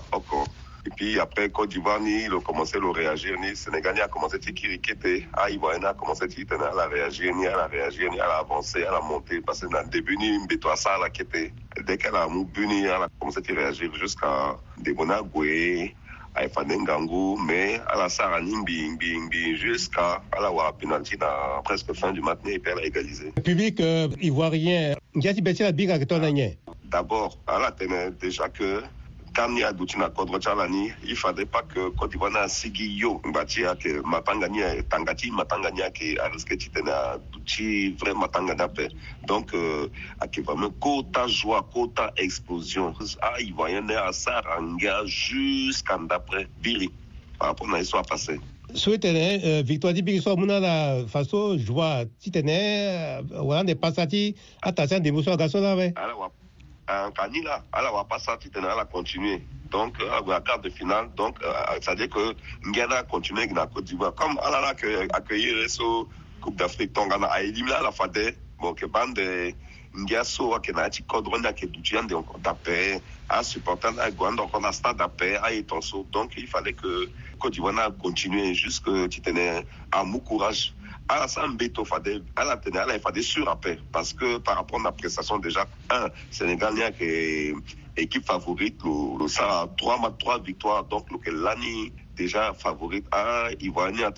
et 0.87 0.89
puis 0.95 1.19
après 1.19 1.49
Côte 1.49 1.69
d'Ivoire 1.69 1.99
ni 1.99 2.23
il 2.25 2.33
a 2.33 2.39
commencé 2.41 2.77
à 2.77 2.91
réagir 2.91 3.35
ni 3.39 3.55
Sénégal 3.55 3.99
a 4.01 4.07
commencé 4.07 4.35
à 4.35 4.39
kirikete 4.39 5.25
à 5.33 5.49
Ivoirien 5.49 5.83
a 5.83 5.93
commencé 5.93 6.25
à 6.25 6.87
réagir 6.87 7.35
ni 7.35 7.47
à 7.47 7.67
réagir 7.67 8.11
ni 8.11 8.19
à 8.19 8.37
avancer 8.39 8.83
à 8.83 8.91
la 8.91 9.01
monter 9.01 9.41
parce 9.41 9.61
que 9.61 9.67
dans 9.67 9.81
le 9.81 9.89
début 9.89 10.15
ni 10.17 10.37
Mbeto 10.45 10.69
ça 10.75 10.97
la 10.99 11.09
quête 11.09 11.51
dès 11.85 11.97
qu'elle 11.97 12.15
a 12.15 12.27
moubuni 12.27 12.83
elle 12.85 13.03
a 13.03 13.07
commencé 13.19 13.39
à 13.47 13.53
réagir 13.53 13.93
jusqu'à 13.95 14.55
Debona 14.77 15.21
ayebane 16.37 16.75
ngangu 16.85 17.37
mais 17.41 17.81
alasara 17.89 18.41
ni 18.43 18.53
mbingbingbi 18.61 19.57
jusqu'à 19.57 20.21
ala 20.35 20.51
wara 20.53 20.71
penalty 20.75 21.17
na 21.17 21.61
presque 21.65 21.93
fin 21.95 22.11
du 22.13 22.21
matin 22.21 22.49
et 22.53 22.59
puis 22.59 22.71
ala 22.71 22.85
égalisé 22.85 23.31
public 23.43 23.79
euh, 23.79 24.07
ivoirien 24.21 24.95
ngiati 25.17 25.41
beti 25.41 25.63
na 25.63 25.69
à 25.73 26.05
to 26.05 26.19
na 26.19 26.31
nye 26.31 26.57
d'abord 26.91 27.37
ala 27.47 27.71
tene 27.71 28.11
déjà 28.21 28.49
que 28.49 28.81
kamni 29.39 29.63
aduti 29.63 29.95
na 29.95 30.11
kodro 30.11 30.35
ti 30.35 30.51
ala 30.51 30.67
ni 30.67 30.91
i 31.07 31.15
fade 31.15 31.47
pas 31.47 31.63
que 31.63 31.79
cote 31.95 32.11
d'ivoire 32.11 32.33
na 32.35 32.43
sigi 32.51 32.83
yo 32.99 33.21
ngba 33.23 33.45
ti 33.47 33.63
ayeke 33.63 34.03
matanga 34.03 34.51
ni 34.51 34.59
tanga 34.91 35.15
ti 35.15 35.31
matanga 35.31 35.71
ni 35.71 35.79
ayeke 35.79 36.19
ariske 36.19 36.59
ti 36.59 36.67
tene 36.75 36.91
aduti 36.91 37.95
vrai 38.01 38.17
matanga 38.19 38.51
ni 38.51 38.61
ape 38.67 38.89
donc 39.31 39.55
euh, 39.55 39.87
ayeke 40.19 40.43
vraiment 40.43 40.75
kota 40.83 41.23
joie 41.31 41.61
kota 41.71 42.09
explosion 42.19 42.91
aivoirien 43.23 43.87
ah, 43.87 43.87
ne 43.87 43.95
asara 44.11 44.59
anga 44.59 44.97
jusqu'à 45.07 45.95
ndapre 46.03 46.43
biri 46.59 46.91
par 47.39 47.55
rapport 47.55 47.67
na 47.71 47.79
ye 47.79 47.87
so 47.87 47.95
apase 48.03 48.35
so 48.75 48.91
e 48.91 48.99
tene 48.99 49.23
euh, 49.39 49.63
victoire 49.63 49.95
ti 49.95 50.03
bigi 50.03 50.19
so 50.19 50.35
amû 50.35 50.51
na 50.51 50.59
ala 50.59 50.75
faso 51.07 51.45
joie 51.55 52.11
ti 52.19 52.27
tene 52.35 52.59
wala 53.31 53.63
ande 53.63 53.79
pasa 53.79 54.03
ti 54.03 54.33
atase 54.59 54.99
andembi 54.99 55.23
so 55.23 55.31
aga 55.39 55.47
so 55.47 55.63
la 55.63 55.71
awe 55.79 55.87
ala 55.95 56.29
en 56.89 57.11
cani 57.11 57.41
là, 57.43 57.63
va 57.73 58.03
pas 58.03 58.17
va 58.27 58.85
continuer. 58.85 59.41
Donc, 59.71 59.99
euh, 60.01 60.09
à 60.11 60.21
la 60.27 60.41
carte 60.41 60.63
de 60.63 60.69
finale, 60.71 61.09
donc, 61.15 61.37
euh, 61.43 61.53
c'est-à-dire 61.81 62.09
que 62.09 62.33
a 62.93 63.03
continué 63.03 63.41
avec 63.43 63.55
la 63.55 63.67
Côte 63.67 63.83
d'Ivoire. 63.85 64.15
Comme 64.15 64.37
a 64.39 64.67
accueilli 65.13 65.51
la 65.53 65.65
Coupe 66.41 66.55
d'Afrique, 66.55 66.93
Tongana 66.93 67.27
a 67.27 67.41
éliminé 67.41 67.75
la 67.83 67.91
fadé 67.91 68.35
bon, 68.59 68.73
que 68.73 68.85
bande 68.87 69.19
on 69.91 70.05
à 70.13 70.21
on 74.53 74.63
a 74.63 74.71
stade 74.71 75.01
à 75.01 75.09
donc 76.11 76.31
il 76.37 76.47
fallait 76.47 76.73
que 76.73 77.09
Côte 77.39 77.53
d'Ivoire 77.53 77.91
continue 78.01 78.55
jusque 78.55 79.09
tu 79.09 79.21
tenais 79.21 79.65
à 79.91 80.03
mon 80.03 80.19
courage 80.19 80.73
Alassane 81.09 81.57
Beto 81.57 81.83
Fadé, 81.83 82.21
Alain 82.35 82.59
e 82.95 82.99
Fadé 82.99 83.23
sur 83.23 83.49
appel. 83.49 83.81
Parce 83.91 84.13
que 84.13 84.37
par 84.37 84.57
rapport 84.57 84.79
à 84.79 84.83
la 84.83 84.91
prestation, 84.91 85.39
déjà, 85.39 85.65
un 85.89 86.07
Sénégalien 86.29 86.91
qui 86.91 87.03
est 87.03 87.53
équipe 87.97 88.23
favorite, 88.25 88.79
le, 88.83 89.27
ça 89.27 89.61
a 89.61 89.67
trois 90.19 90.39
victoires. 90.39 90.83
Donc, 90.85 91.07
l'année 91.25 91.91
déjà 92.15 92.53
favorite 92.53 93.05
à 93.11 93.47
Ivoirien 93.59 94.11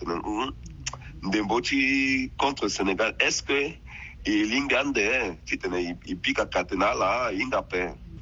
Ndemboti 1.24 2.30
contre 2.38 2.68
Sénégal. 2.68 3.16
Est-ce 3.22 3.44
que 3.44 3.70
Lingande, 4.28 4.98
hein, 4.98 5.36
qui 5.46 5.58
il 6.08 6.18
pique 6.18 6.40
à 6.40 6.46
Katena 6.46 6.94
là, 6.94 7.32
il 7.32 7.48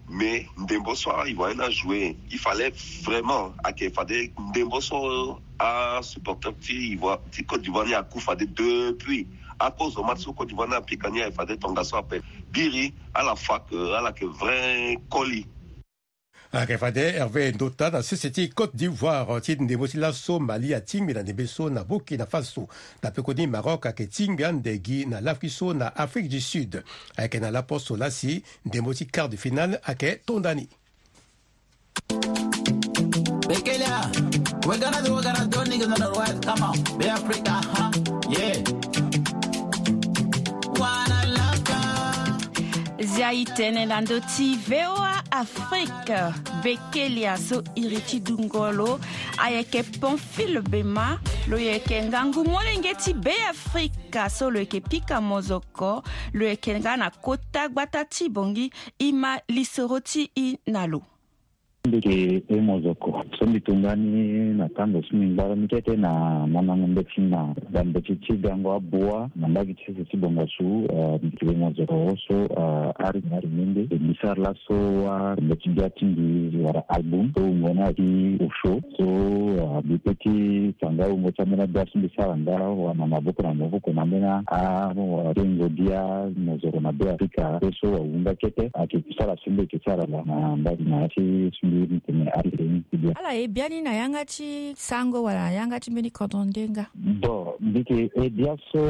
mais 0.10 0.48
Ndemboso, 0.58 1.12
il 1.28 1.36
voyait 1.36 1.60
à 1.62 1.70
jouer. 1.70 2.18
Il 2.32 2.40
fallait 2.40 2.74
vraiment, 3.04 3.52
que 3.68 3.72
qu'il 3.74 3.92
fallait 3.92 4.32
Ndemboso 4.50 5.40
a 5.60 6.00
supporté 6.02 6.50
petit 6.52 6.98
Côte 7.46 7.62
d'Ivoire 7.62 7.86
à 7.96 8.04
coup 8.04 8.20
fallait 8.20 8.46
depuis. 8.48 9.28
À 9.62 9.72
cause 9.72 9.96
de 9.96 10.02
match 10.02 10.26
Côte 10.36 10.48
d'Ivoire 10.48 10.74
à 10.74 10.82
Picania, 10.82 11.28
il 11.28 11.34
fallait 11.34 11.58
ton 11.58 11.74
garçon 11.74 11.98
appelle. 11.98 12.24
Biri, 12.52 12.94
à 13.14 13.24
la 13.24 13.36
fac, 13.36 13.66
euh, 13.74 13.94
à 13.98 14.02
la 14.02 14.12
que 14.14 14.26
vrai 14.26 14.98
colis 15.10 15.46
akefade 16.58 17.00
ah, 17.00 17.20
Hervé 17.24 17.52
Ndota 17.52 17.90
na 17.92 18.02
CCT 18.02 18.50
Côte 18.56 18.76
d'Ivoire 18.76 19.42
ti 19.42 19.56
ndembo 19.56 19.88
ti 19.88 19.98
laso 19.98 20.40
Mali 20.40 20.74
atingbi 20.74 21.14
na 21.14 21.22
ndembe 21.24 21.48
so 21.48 21.70
na 21.70 21.84
Burkina 21.84 22.26
Faso 22.26 22.68
na 23.04 23.12
pekoni 23.12 23.48
Maroc 23.48 23.86
ayeke 23.86 24.08
tingbi 24.08 24.44
andegi 24.44 25.06
na 25.06 25.22
lafi 25.22 25.50
so 25.50 25.74
na 25.74 25.94
Afrique 25.96 26.30
du 26.30 26.42
Sud 26.42 26.84
ayeke 27.18 27.40
na 27.40 27.52
lapo 27.52 27.80
so 27.80 27.96
la 27.98 28.10
si 28.12 28.44
ndembo 28.66 28.94
ti 28.94 29.06
quart 29.08 29.30
de 29.32 29.38
finale 29.38 29.78
ayeke 29.84 30.22
tondani 30.26 30.68
Bekele, 33.50 33.86
we're 34.68 34.78
gonna 34.78 35.02
do, 35.02 35.16
we're 35.16 35.24
gonna 35.24 35.46
do, 35.48 35.60
niggas 35.66 35.88
on 35.92 35.96
the 36.00 36.14
right, 36.18 36.42
come 36.46 36.62
on, 36.62 36.98
be 37.00 37.08
Africa, 37.10 37.52
huh, 37.74 37.92
yeah. 38.30 38.79
ndi 43.20 43.26
aitene 43.28 43.82
na 43.86 44.00
ndö 44.00 44.20
ti 44.32 44.54
voa 44.64 45.20
afrique 45.32 46.16
bekeli 46.64 47.26
aso 47.28 47.60
iri 47.76 48.00
ti 48.08 48.20
dungolo 48.24 48.96
ayeke 49.44 49.84
pamphile 49.84 50.62
bema 50.62 51.20
lo 51.52 51.60
yeke 51.60 52.00
ngangu 52.08 52.46
molenge 52.48 52.96
ti 52.96 53.14
beafrika 53.14 54.30
so 54.30 54.48
lo 54.52 54.60
yeke 54.64 54.80
pika 54.82 55.20
mozoko 55.22 56.04
lo 56.34 56.46
yeke 56.48 56.80
nga 56.80 56.96
na 56.98 57.10
kota 57.12 57.68
gbata 57.68 58.06
ti 58.06 58.30
bongi 58.30 58.72
i 59.00 59.12
ma 59.12 59.36
lisoro 59.50 60.00
ti 60.00 60.24
i 60.36 60.48
na 60.72 60.88
lo 60.88 61.04
e 61.82 62.60
mozoko 62.62 63.10
eh, 63.24 63.38
so 63.40 63.46
mbi 63.46 63.62
ni 63.96 64.54
na 64.54 64.70
tango 64.70 65.02
so 65.04 65.16
mingbara 65.16 65.56
mikete 65.56 65.96
na 65.96 66.46
manango 66.48 66.88
mbeti 66.88 67.22
na 67.22 67.56
bambe 67.70 68.02
ti 68.02 68.16
ti 68.16 68.34
dango 68.34 68.74
aboa 68.74 69.30
na 69.36 69.48
mbage 69.48 69.74
ti 69.74 69.84
sese 69.86 70.04
ti 70.10 70.18
bongo 70.18 70.46
so 70.58 70.64
e 70.64 71.56
mozoko 71.56 72.18
so 72.28 72.36
ari 73.00 73.24
na 73.30 73.38
ari 73.38 73.48
mende 73.48 73.96
mbi 73.96 74.18
sara 74.22 74.36
laso 74.44 75.04
wambe 75.04 75.56
ti 75.56 75.70
bia 75.70 75.90
ti 75.90 76.06
mbi 76.06 76.58
wara 76.64 76.84
album 76.90 77.32
so 77.34 77.42
wungo 77.42 77.74
ni 77.74 77.82
ayeke 77.82 78.44
osho 78.46 78.82
so 78.98 79.06
mbi 79.84 79.98
peut 79.98 80.20
ti 80.20 80.74
sanga 80.82 81.06
awungo 81.06 81.32
ti 81.32 81.42
ambeni 81.42 81.62
abia 81.64 81.86
so 81.86 82.00
mbi 82.00 82.12
sara 82.16 82.38
nga 82.38 82.58
wana 82.60 83.08
maboko 83.08 83.42
na 83.44 83.54
maboko 83.54 83.92
na 83.94 84.02
ambeni 84.02 84.26
atengo 85.30 85.70
bia 85.70 86.30
mozoko 86.38 86.80
na 86.80 86.92
be 86.92 87.10
afrika 87.12 87.60
so 87.82 87.92
wahunda 87.92 88.36
kete 88.36 88.70
ayeke 88.74 89.04
sara 89.18 89.36
so 89.46 89.52
mbi 89.52 89.62
yeke 89.62 89.80
sara 89.86 90.06
la 90.06 90.24
na 90.26 90.56
mbage 90.56 90.84
na 90.84 91.02
ya 91.02 91.08
ti 91.10 91.52
mbili 91.70 92.00
kɛmɛ 92.06 92.26
arisen 92.38 92.84
kudiya 92.90 93.14
ala 93.20 93.32
ye 93.34 93.48
biani 93.48 93.82
na 93.82 93.92
yanga 94.00 94.26
ti 94.26 94.50
sango 94.76 95.24
wala 95.24 95.52
yanga 95.58 95.80
ti 95.80 95.92
mbeni 95.92 96.10
kɔdɔndenga 96.10 96.84
bɔn 97.22 97.44
mbike 97.70 97.98
ebiaso 98.26 98.84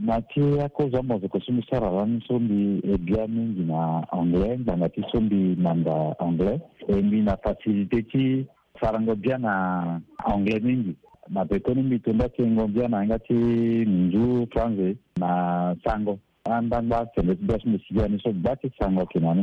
na 0.00 0.16
ti 0.30 0.42
akozo 0.66 0.96
amɔzɔkɔ 0.98 1.38
so 1.44 1.52
mbi 1.52 1.62
sarara 1.70 2.02
e 2.04 2.08
ni 2.08 2.18
so 2.26 2.34
mbi 2.38 2.60
ebia 2.94 3.24
mingi 3.28 3.62
na 3.72 3.80
anglais 4.12 4.56
ngbanga 4.60 4.88
ti 4.94 5.02
so 5.12 5.20
mbi 5.20 5.38
nanda 5.64 5.96
anglais 6.20 6.60
e 6.88 6.94
mbi 7.06 7.18
na 7.22 7.34
facilité 7.44 7.98
ti 8.10 8.24
sarango 8.80 9.14
bia 9.20 9.38
na 9.38 9.54
anglais 10.26 10.60
mingi 10.60 10.94
na 11.30 11.44
pekoni 11.44 11.82
mbi 11.82 11.96
tondö 12.04 12.26
ti 12.36 12.42
ngo 12.42 12.64
bia 12.74 12.88
na 12.88 13.00
yanga 13.02 13.18
ti 13.18 13.34
minzu 13.86 14.46
france 14.52 14.88
na 15.20 15.30
sango 15.86 16.18
so 16.44 16.50
አንዳንድ 16.58 16.92
sango 17.14 17.58
ምስጋኒ 17.72 18.12
ሶ 18.22 18.26
ባቲ 18.44 18.62
ሳንጎ 18.78 18.98
ኪናኒ 19.12 19.40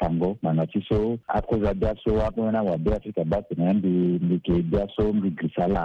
sango 0.00 0.30
ሳንጎ 0.30 0.30
manati 0.46 0.80
so 0.88 0.96
so 0.96 1.00
akoza 1.38 1.72
diaso 1.80 2.10
wakona 2.18 2.60
wabe 2.68 2.90
afrika 2.98 3.22
bati 3.32 3.54
na 3.60 3.66
ndi 3.76 3.90
ndike 4.24 4.54
diaso 4.72 5.04
ndi 5.16 5.28
grisala 5.38 5.82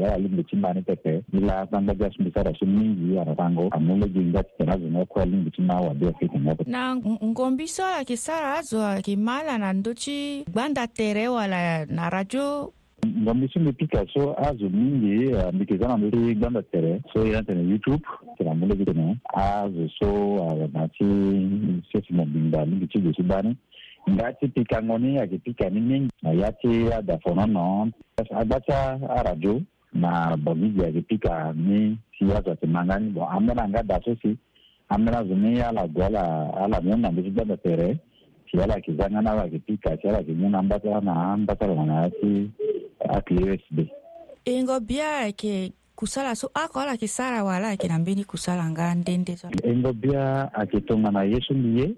yala 0.00 0.16
limbe 0.22 0.42
chimbani 0.50 0.82
pepe 0.88 1.14
ila 1.38 1.56
panda 1.72 1.92
diaso 2.00 2.18
mbisara 2.22 2.52
so 2.58 2.66
mingi 2.78 3.14
ya 3.16 3.24
rango 3.40 3.64
amule 3.76 4.08
jinga 4.14 4.42
kitanazo 4.48 4.88
na 4.96 5.04
kwa 5.10 5.24
limbe 5.32 5.50
chimba 5.56 5.74
wabe 5.88 6.06
afrika 6.12 6.36
na 6.74 6.82
na 7.36 7.66
so 7.76 7.82
ya 7.96 8.04
kisara 8.10 8.54
azo 8.58 8.80
kimala 9.06 9.54
na 9.62 9.70
ndochi 9.78 10.18
banda 10.56 10.86
tere 10.86 11.24
wala 11.36 11.60
na 11.96 12.04
radio 12.16 12.46
ngambi 13.22 13.46
so 13.52 13.58
mbi 13.60 13.72
ti 13.78 13.86
ka 13.92 14.00
so 14.14 14.22
azo 14.48 14.66
mingi 14.78 15.10
ye 15.22 15.26
ambi 15.48 15.64
ke 15.68 15.74
za 15.80 15.86
na 15.88 15.96
mbö 15.98 16.06
ti 16.10 16.34
gbanda 16.38 16.62
tere 16.72 16.92
so 17.12 17.18
e 17.26 17.30
na 17.34 17.40
tene 17.46 17.62
youtube 17.72 18.04
tene 18.36 18.50
ambunda 18.52 18.76
ti 18.78 18.84
tene 18.88 19.06
azo 19.46 19.84
so 19.98 20.08
ayana 20.50 20.82
ti 20.96 21.06
so 21.90 21.96
si 22.04 22.10
mo 22.16 22.24
gbingba 22.26 22.58
mingi 22.68 22.86
ti 22.92 22.98
ge 23.04 23.10
so 23.16 23.22
bani 23.30 23.52
nga 24.12 24.24
ti 24.38 24.44
pikango 24.56 24.94
ni 25.02 25.10
ayeke 25.20 25.36
pikani 25.44 25.78
mingi 25.88 26.10
aya 26.28 26.48
ti 26.60 26.72
adafono 26.98 27.44
nono 27.56 27.90
agba 28.40 28.56
ti 28.64 28.70
aradio 29.18 29.54
na 30.02 30.10
bongi 30.42 30.80
ayeke 30.84 31.00
pika 31.08 31.34
ni 31.66 31.78
si 32.18 32.22
azo 32.36 32.48
ayeke 32.50 32.66
ma 32.74 32.80
nga 32.86 32.94
ni 33.02 33.08
bon 33.14 33.28
ambeni 33.36 33.60
anga 33.64 33.82
da 33.90 33.96
so 34.04 34.10
si 34.22 34.30
ambeni 34.92 35.16
azo 35.20 35.34
ni 35.42 35.50
ala 35.68 35.82
gue 35.92 36.04
ala 36.08 36.22
ala 36.62 36.76
mion 36.84 37.00
na 37.02 37.08
mbö 37.12 37.20
ti 37.24 37.30
gbanda 37.34 37.56
tere 37.64 37.88
shialakizanga 38.50 39.20
nabakipika 39.22 39.98
shialakinyina 40.02 40.62
mbata 40.62 41.00
na 41.00 41.36
mbata 41.36 41.66
lomana 41.66 42.10
ti 42.10 42.50
akiwesd 43.08 43.86
engo 44.44 44.80
bia 44.80 45.22
yeke 45.26 45.72
kusala 45.96 46.34
so 46.34 46.50
akolo 46.54 46.88
ayeke 46.90 47.08
sara 47.08 47.44
wala 47.44 47.68
ayeke 47.68 47.88
na 47.88 47.98
mbeni 47.98 48.24
kusala 48.24 48.70
nga 48.70 48.94
ndende 48.94 49.36
so 49.36 49.46
engo 49.62 49.92
bia 49.92 50.54
ayeke 50.54 50.80
tongana 50.80 51.22
ye 51.22 51.40
so 51.40 51.54
mbi 51.54 51.80
ye 51.80 51.88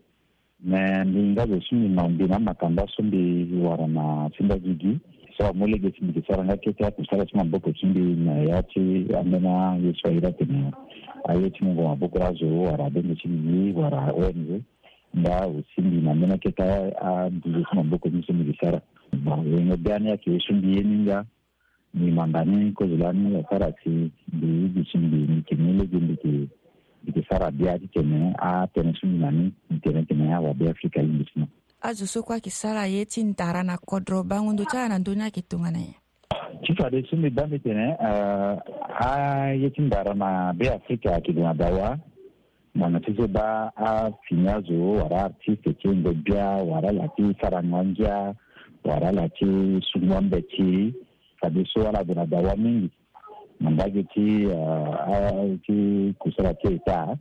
me 0.64 1.04
mbi 1.04 1.20
ngazo 1.32 1.60
so 1.60 1.74
mbi 1.76 1.88
na 1.88 2.08
mbi 2.08 2.24
na 2.26 2.38
makanda 2.38 2.86
so 2.96 3.02
mbi 3.02 3.46
wara 3.62 3.86
na 3.86 4.30
singa 4.36 4.58
gigi 4.58 4.98
so 5.36 5.44
amû 5.46 5.66
lege 5.66 5.90
si 5.98 6.22
sara 6.28 6.44
nga 6.44 6.56
kete 6.56 6.86
akusala 6.86 7.24
so 7.30 7.36
maboko 7.38 7.72
ti 7.72 7.86
mbi 7.86 8.00
na 8.00 8.32
yati 8.32 9.06
amena 9.20 9.76
Yesu 9.84 10.00
wa 10.04 10.10
hirati 10.12 10.44
na 10.44 10.72
ayeti 11.28 11.64
mungu 11.64 11.96
mboko 11.96 12.18
razo 12.18 12.60
wara 12.62 12.90
bende 12.90 13.14
ti 13.14 13.28
wara 13.76 14.12
ONG 14.12 14.62
da 15.14 15.46
o 15.46 15.62
sindi 15.74 16.00
na 16.04 16.14
mena 16.14 16.36
ke 16.38 16.52
ta 16.52 16.64
a 17.00 17.28
dulu 17.32 17.64
kuma 17.68 17.82
boko 17.84 18.08
muso 18.10 18.32
mi 18.32 18.52
sara 18.62 18.80
ba 19.24 19.36
wenga 19.40 19.76
gani 19.76 20.16
ke 20.20 20.36
sindi 20.46 20.76
yeninga 20.76 21.24
ni 21.94 22.10
mandani 22.12 22.72
ko 22.76 22.84
zulani 22.84 23.34
ya 23.34 23.42
sara 23.48 23.72
ti 23.72 24.12
bi 24.32 24.68
bi 24.68 24.84
sindi 24.92 25.24
ni 25.32 25.42
ke 25.48 25.56
mele 25.56 25.86
gindi 25.88 26.14
ke 26.20 26.32
ke 27.12 27.24
sara 27.28 27.50
bia 27.50 27.78
ti 27.80 27.88
tene 27.88 28.32
a 28.36 28.66
tene 28.68 28.92
sindi 29.00 29.18
na 29.18 29.30
ni 29.30 29.52
tene 29.80 30.04
tene 30.04 30.28
ya 30.28 30.40
wa 30.40 30.52
bi 30.54 30.68
afrika 30.68 31.00
ni 31.02 31.24
bisna 31.24 31.48
azo 31.80 32.04
so 32.06 32.22
kwa 32.22 32.40
ki 32.40 32.50
sara 32.50 32.86
ye 32.86 33.04
ti 33.06 33.24
tara 33.34 33.62
na 33.64 33.78
kodro 33.80 34.22
bangu 34.22 34.52
ndo 34.52 34.64
ala 34.72 34.88
na 34.88 34.98
ndonya 34.98 35.30
ke 35.32 35.40
tunga 35.40 35.70
na 35.72 35.78
ye 35.88 35.94
ti 36.62 36.76
fade 36.76 37.00
sindi 37.08 37.30
bambe 37.32 37.58
tene 37.58 37.96
a 38.92 39.56
ye 39.56 39.70
tin 39.72 39.88
tara 39.90 40.12
na 40.14 40.52
bi 40.52 40.68
ayeke 40.68 41.32
gue 41.32 41.42
na 41.42 41.56
dawa 41.56 41.96
manatɩ 42.78 43.18
ba 43.34 43.72
a 43.76 43.88
finya 44.26 44.62
zo 44.62 44.76
wara 45.02 45.18
artiste 45.26 45.70
kengo 45.82 46.12
bia 46.24 46.62
wara 46.70 46.90
ti 47.16 47.22
sarangan 47.40 47.94
gia 47.96 48.16
wara 48.84 49.10
lati 49.12 49.48
ti 49.92 49.98
bɛ 50.06 50.40
ti 50.54 50.94
kabi 51.40 51.64
so 51.72 51.82
wala 51.84 52.04
dona 52.06 52.24
dawa 52.26 52.54
mingi 52.56 52.86
mandage 53.60 54.02
ti 54.14 54.46
ti 55.66 56.14
kusara 56.20 56.54
ti 56.62 56.74
eta 56.78 57.18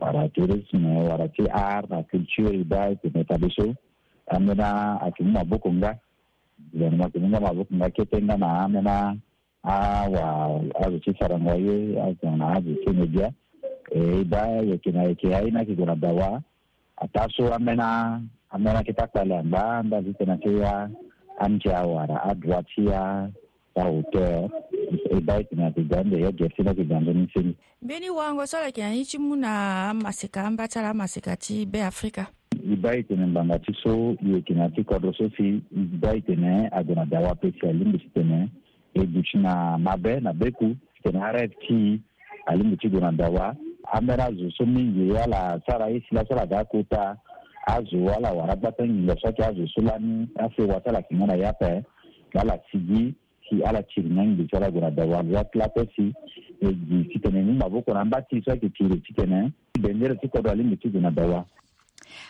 wara 0.00 0.24
tourisme 0.34 0.96
wara 1.10 1.28
ti 1.36 1.44
art 1.52 1.84
na 1.92 2.00
culture 2.08 2.64
ba 2.64 2.96
tene 3.02 3.24
kabi 3.28 3.48
so 3.56 3.74
amena 4.32 4.96
akimuma 5.06 5.44
boko 5.44 5.68
nga 5.76 5.92
gouvernement 6.72 7.12
kimuma 7.12 7.38
maboko 7.44 7.72
nga 7.76 7.90
ketenga 7.92 8.36
na 8.40 8.48
amena 8.64 9.16
awa 9.72 10.24
azo 10.84 10.96
ti 11.04 11.12
saranga 11.20 11.52
ye 11.64 11.74
azona 12.08 12.46
azo 12.56 12.72
ti 12.82 12.88
bia 13.12 13.28
ba 14.26 14.62
ye 14.62 14.78
kena 14.78 15.04
ye 15.08 15.14
ke 15.14 15.34
aina 15.34 15.64
ki 15.64 15.74
dawa 15.74 15.96
bawa 15.96 16.42
ataso 16.96 17.52
amena 17.52 18.20
amena 18.50 18.82
kita 18.84 19.06
kwala 19.06 19.42
mba 19.42 19.82
mba 19.82 20.02
zitena 20.02 20.36
kia 20.36 20.90
amja 21.38 21.82
wara 21.82 22.22
adwatia 22.24 23.30
ta 23.74 23.82
hotel 23.82 24.50
ebai 25.10 25.44
tina 25.44 25.70
ti 25.70 25.86
ya 25.90 26.32
gesina 26.32 26.72
ni 26.74 27.14
nisini 27.14 27.56
mbeni 27.82 28.10
wango 28.10 28.46
sola 28.46 28.72
ti 28.72 28.82
mu 29.18 29.28
muna 29.28 29.90
amaseka 29.90 30.44
ala 30.46 30.90
amaseka 30.90 31.36
ti 31.36 31.66
be 31.66 31.82
afrika 31.84 32.26
ibai 32.70 33.02
tene 33.02 33.26
mbanga 33.26 33.58
ti 33.58 33.74
so 33.82 34.14
ye 34.22 34.40
kina 34.40 34.70
ti 34.70 34.84
kodro 34.84 35.12
so 35.12 35.28
ba 35.28 35.44
ibai 35.76 36.20
tene 36.22 36.68
agona 36.72 37.04
dawa 37.06 37.34
pe 37.34 37.52
si 37.60 37.66
alingbi 37.66 37.98
ti 37.98 38.08
tene 38.14 38.48
e 38.94 39.04
duti 39.06 39.38
na 39.38 39.76
mabe 39.78 40.20
na 40.20 40.32
beku 40.32 40.76
tene 41.02 41.18
arêve 41.20 41.54
ti 41.66 42.00
alingbi 42.46 42.76
ti 42.76 42.88
na 42.88 43.10
dawa 43.12 43.54
amɛra 43.92 44.28
zoso 44.32 44.66
min 44.66 44.94
ye 44.96 45.12
wala 45.12 45.60
sara 45.68 45.86
i 45.90 46.00
sila 46.08 46.24
sara 46.28 46.46
ka 46.46 46.64
kota 46.64 47.16
azo 47.66 47.98
wala 47.98 48.32
warabata 48.32 48.84
ngilosaki 48.86 49.42
azoso 49.42 49.80
lani 49.82 50.28
asewa 50.36 50.80
sala 50.84 51.02
kingana 51.02 51.34
yape 51.36 51.84
wala 52.34 52.58
sigi 52.72 53.14
si 53.48 53.62
ala 53.62 53.82
tirinya 53.82 54.22
ngilisala 54.24 54.70
gona 54.70 54.90
dawanza 54.90 55.44
kilape 55.44 55.86
si 55.96 56.14
eji 56.60 57.08
sitene 57.12 57.42
ni 57.42 57.52
maboko 57.52 57.92
na 57.94 58.04
mba 58.04 58.22
ti 58.22 58.42
so 58.44 58.50
ayeke 58.50 58.68
tiri 58.68 58.96
ti 59.00 59.12
tene 59.12 59.52
bendere 59.80 60.14
ti 60.14 60.28
kodro 60.28 60.50
alingbi 60.52 60.76
ti 60.76 60.88
gona 60.88 61.10
dawa 61.10 61.44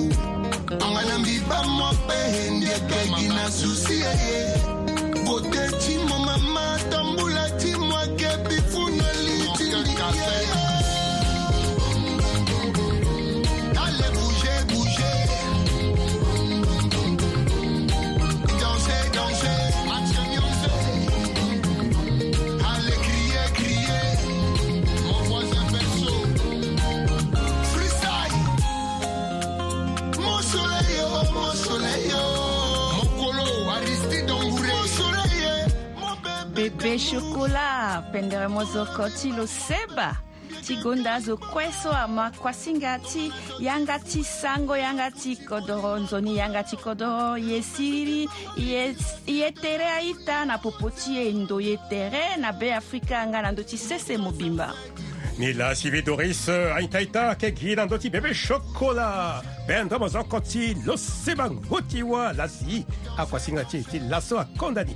Angana 0.86 1.17
mbiba 1.19 1.60
mo 1.77 1.89
pe 2.07 2.21
ndieke 2.53 2.99
gina 3.19 3.45
susi 3.51 3.97
ye. 3.99 5.23
Bote 5.25 5.65
ti 5.84 5.95
mo 6.07 6.17
mama 6.27 6.65
tambula 6.89 7.45
ti 7.60 7.70
pendere 38.12 38.47
mozoko 38.47 39.10
ti 39.10 39.34
lo 39.34 39.45
seba 39.45 40.12
ti 40.65 40.76
gonda 40.84 41.13
azo 41.15 41.38
kue 41.38 41.69
so 41.71 41.89
ama 41.91 42.30
kuasinga 42.38 43.00
ti 43.00 43.32
yanga 43.60 43.97
ti 44.00 44.21
sango 44.24 44.76
yanga 44.76 45.10
ti 45.12 45.36
kodro 45.38 45.95
nzoni 46.04 46.36
yanga 46.38 46.62
ti 46.63 46.76
kodro 46.78 47.38
ye 47.38 47.62
siri 47.62 48.28
ye, 48.58 48.93
ye 49.26 49.52
tere 49.54 49.86
aita 49.88 50.43
na 50.45 50.58
popo 50.58 50.91
ti 50.91 51.15
e 51.24 51.32
ndo 51.32 51.60
ye 51.62 51.78
tere 51.89 52.36
na 52.38 52.52
beafrika 52.52 53.19
anga 53.24 53.41
na 53.41 53.52
ndö 53.56 53.63
ti 53.63 53.78
sese 53.78 54.17
mobimba 54.19 54.74
ni 55.39 55.54
lasibi 55.54 56.02
doris 56.04 56.50
euh, 56.52 56.76
aita 56.76 57.00
aita 57.00 57.32
yeke 57.32 57.56
gi 57.56 57.76
na 57.76 57.86
ndö 57.88 57.97
ti 57.97 58.10
bebe 58.12 58.34
shokola 58.36 59.39
pendre 59.67 59.97
mozoko 59.97 60.41
ti 60.43 60.76
lo 60.86 60.97
seba 61.00 61.47
ngu 61.50 61.80
ti 61.88 62.04
wa 62.04 62.34
lasi 62.36 62.84
akuasinga 63.17 63.63
ti 63.71 63.80
e 63.80 63.84
ti 63.88 63.97
laso 64.04 64.36
akondani 64.38 64.95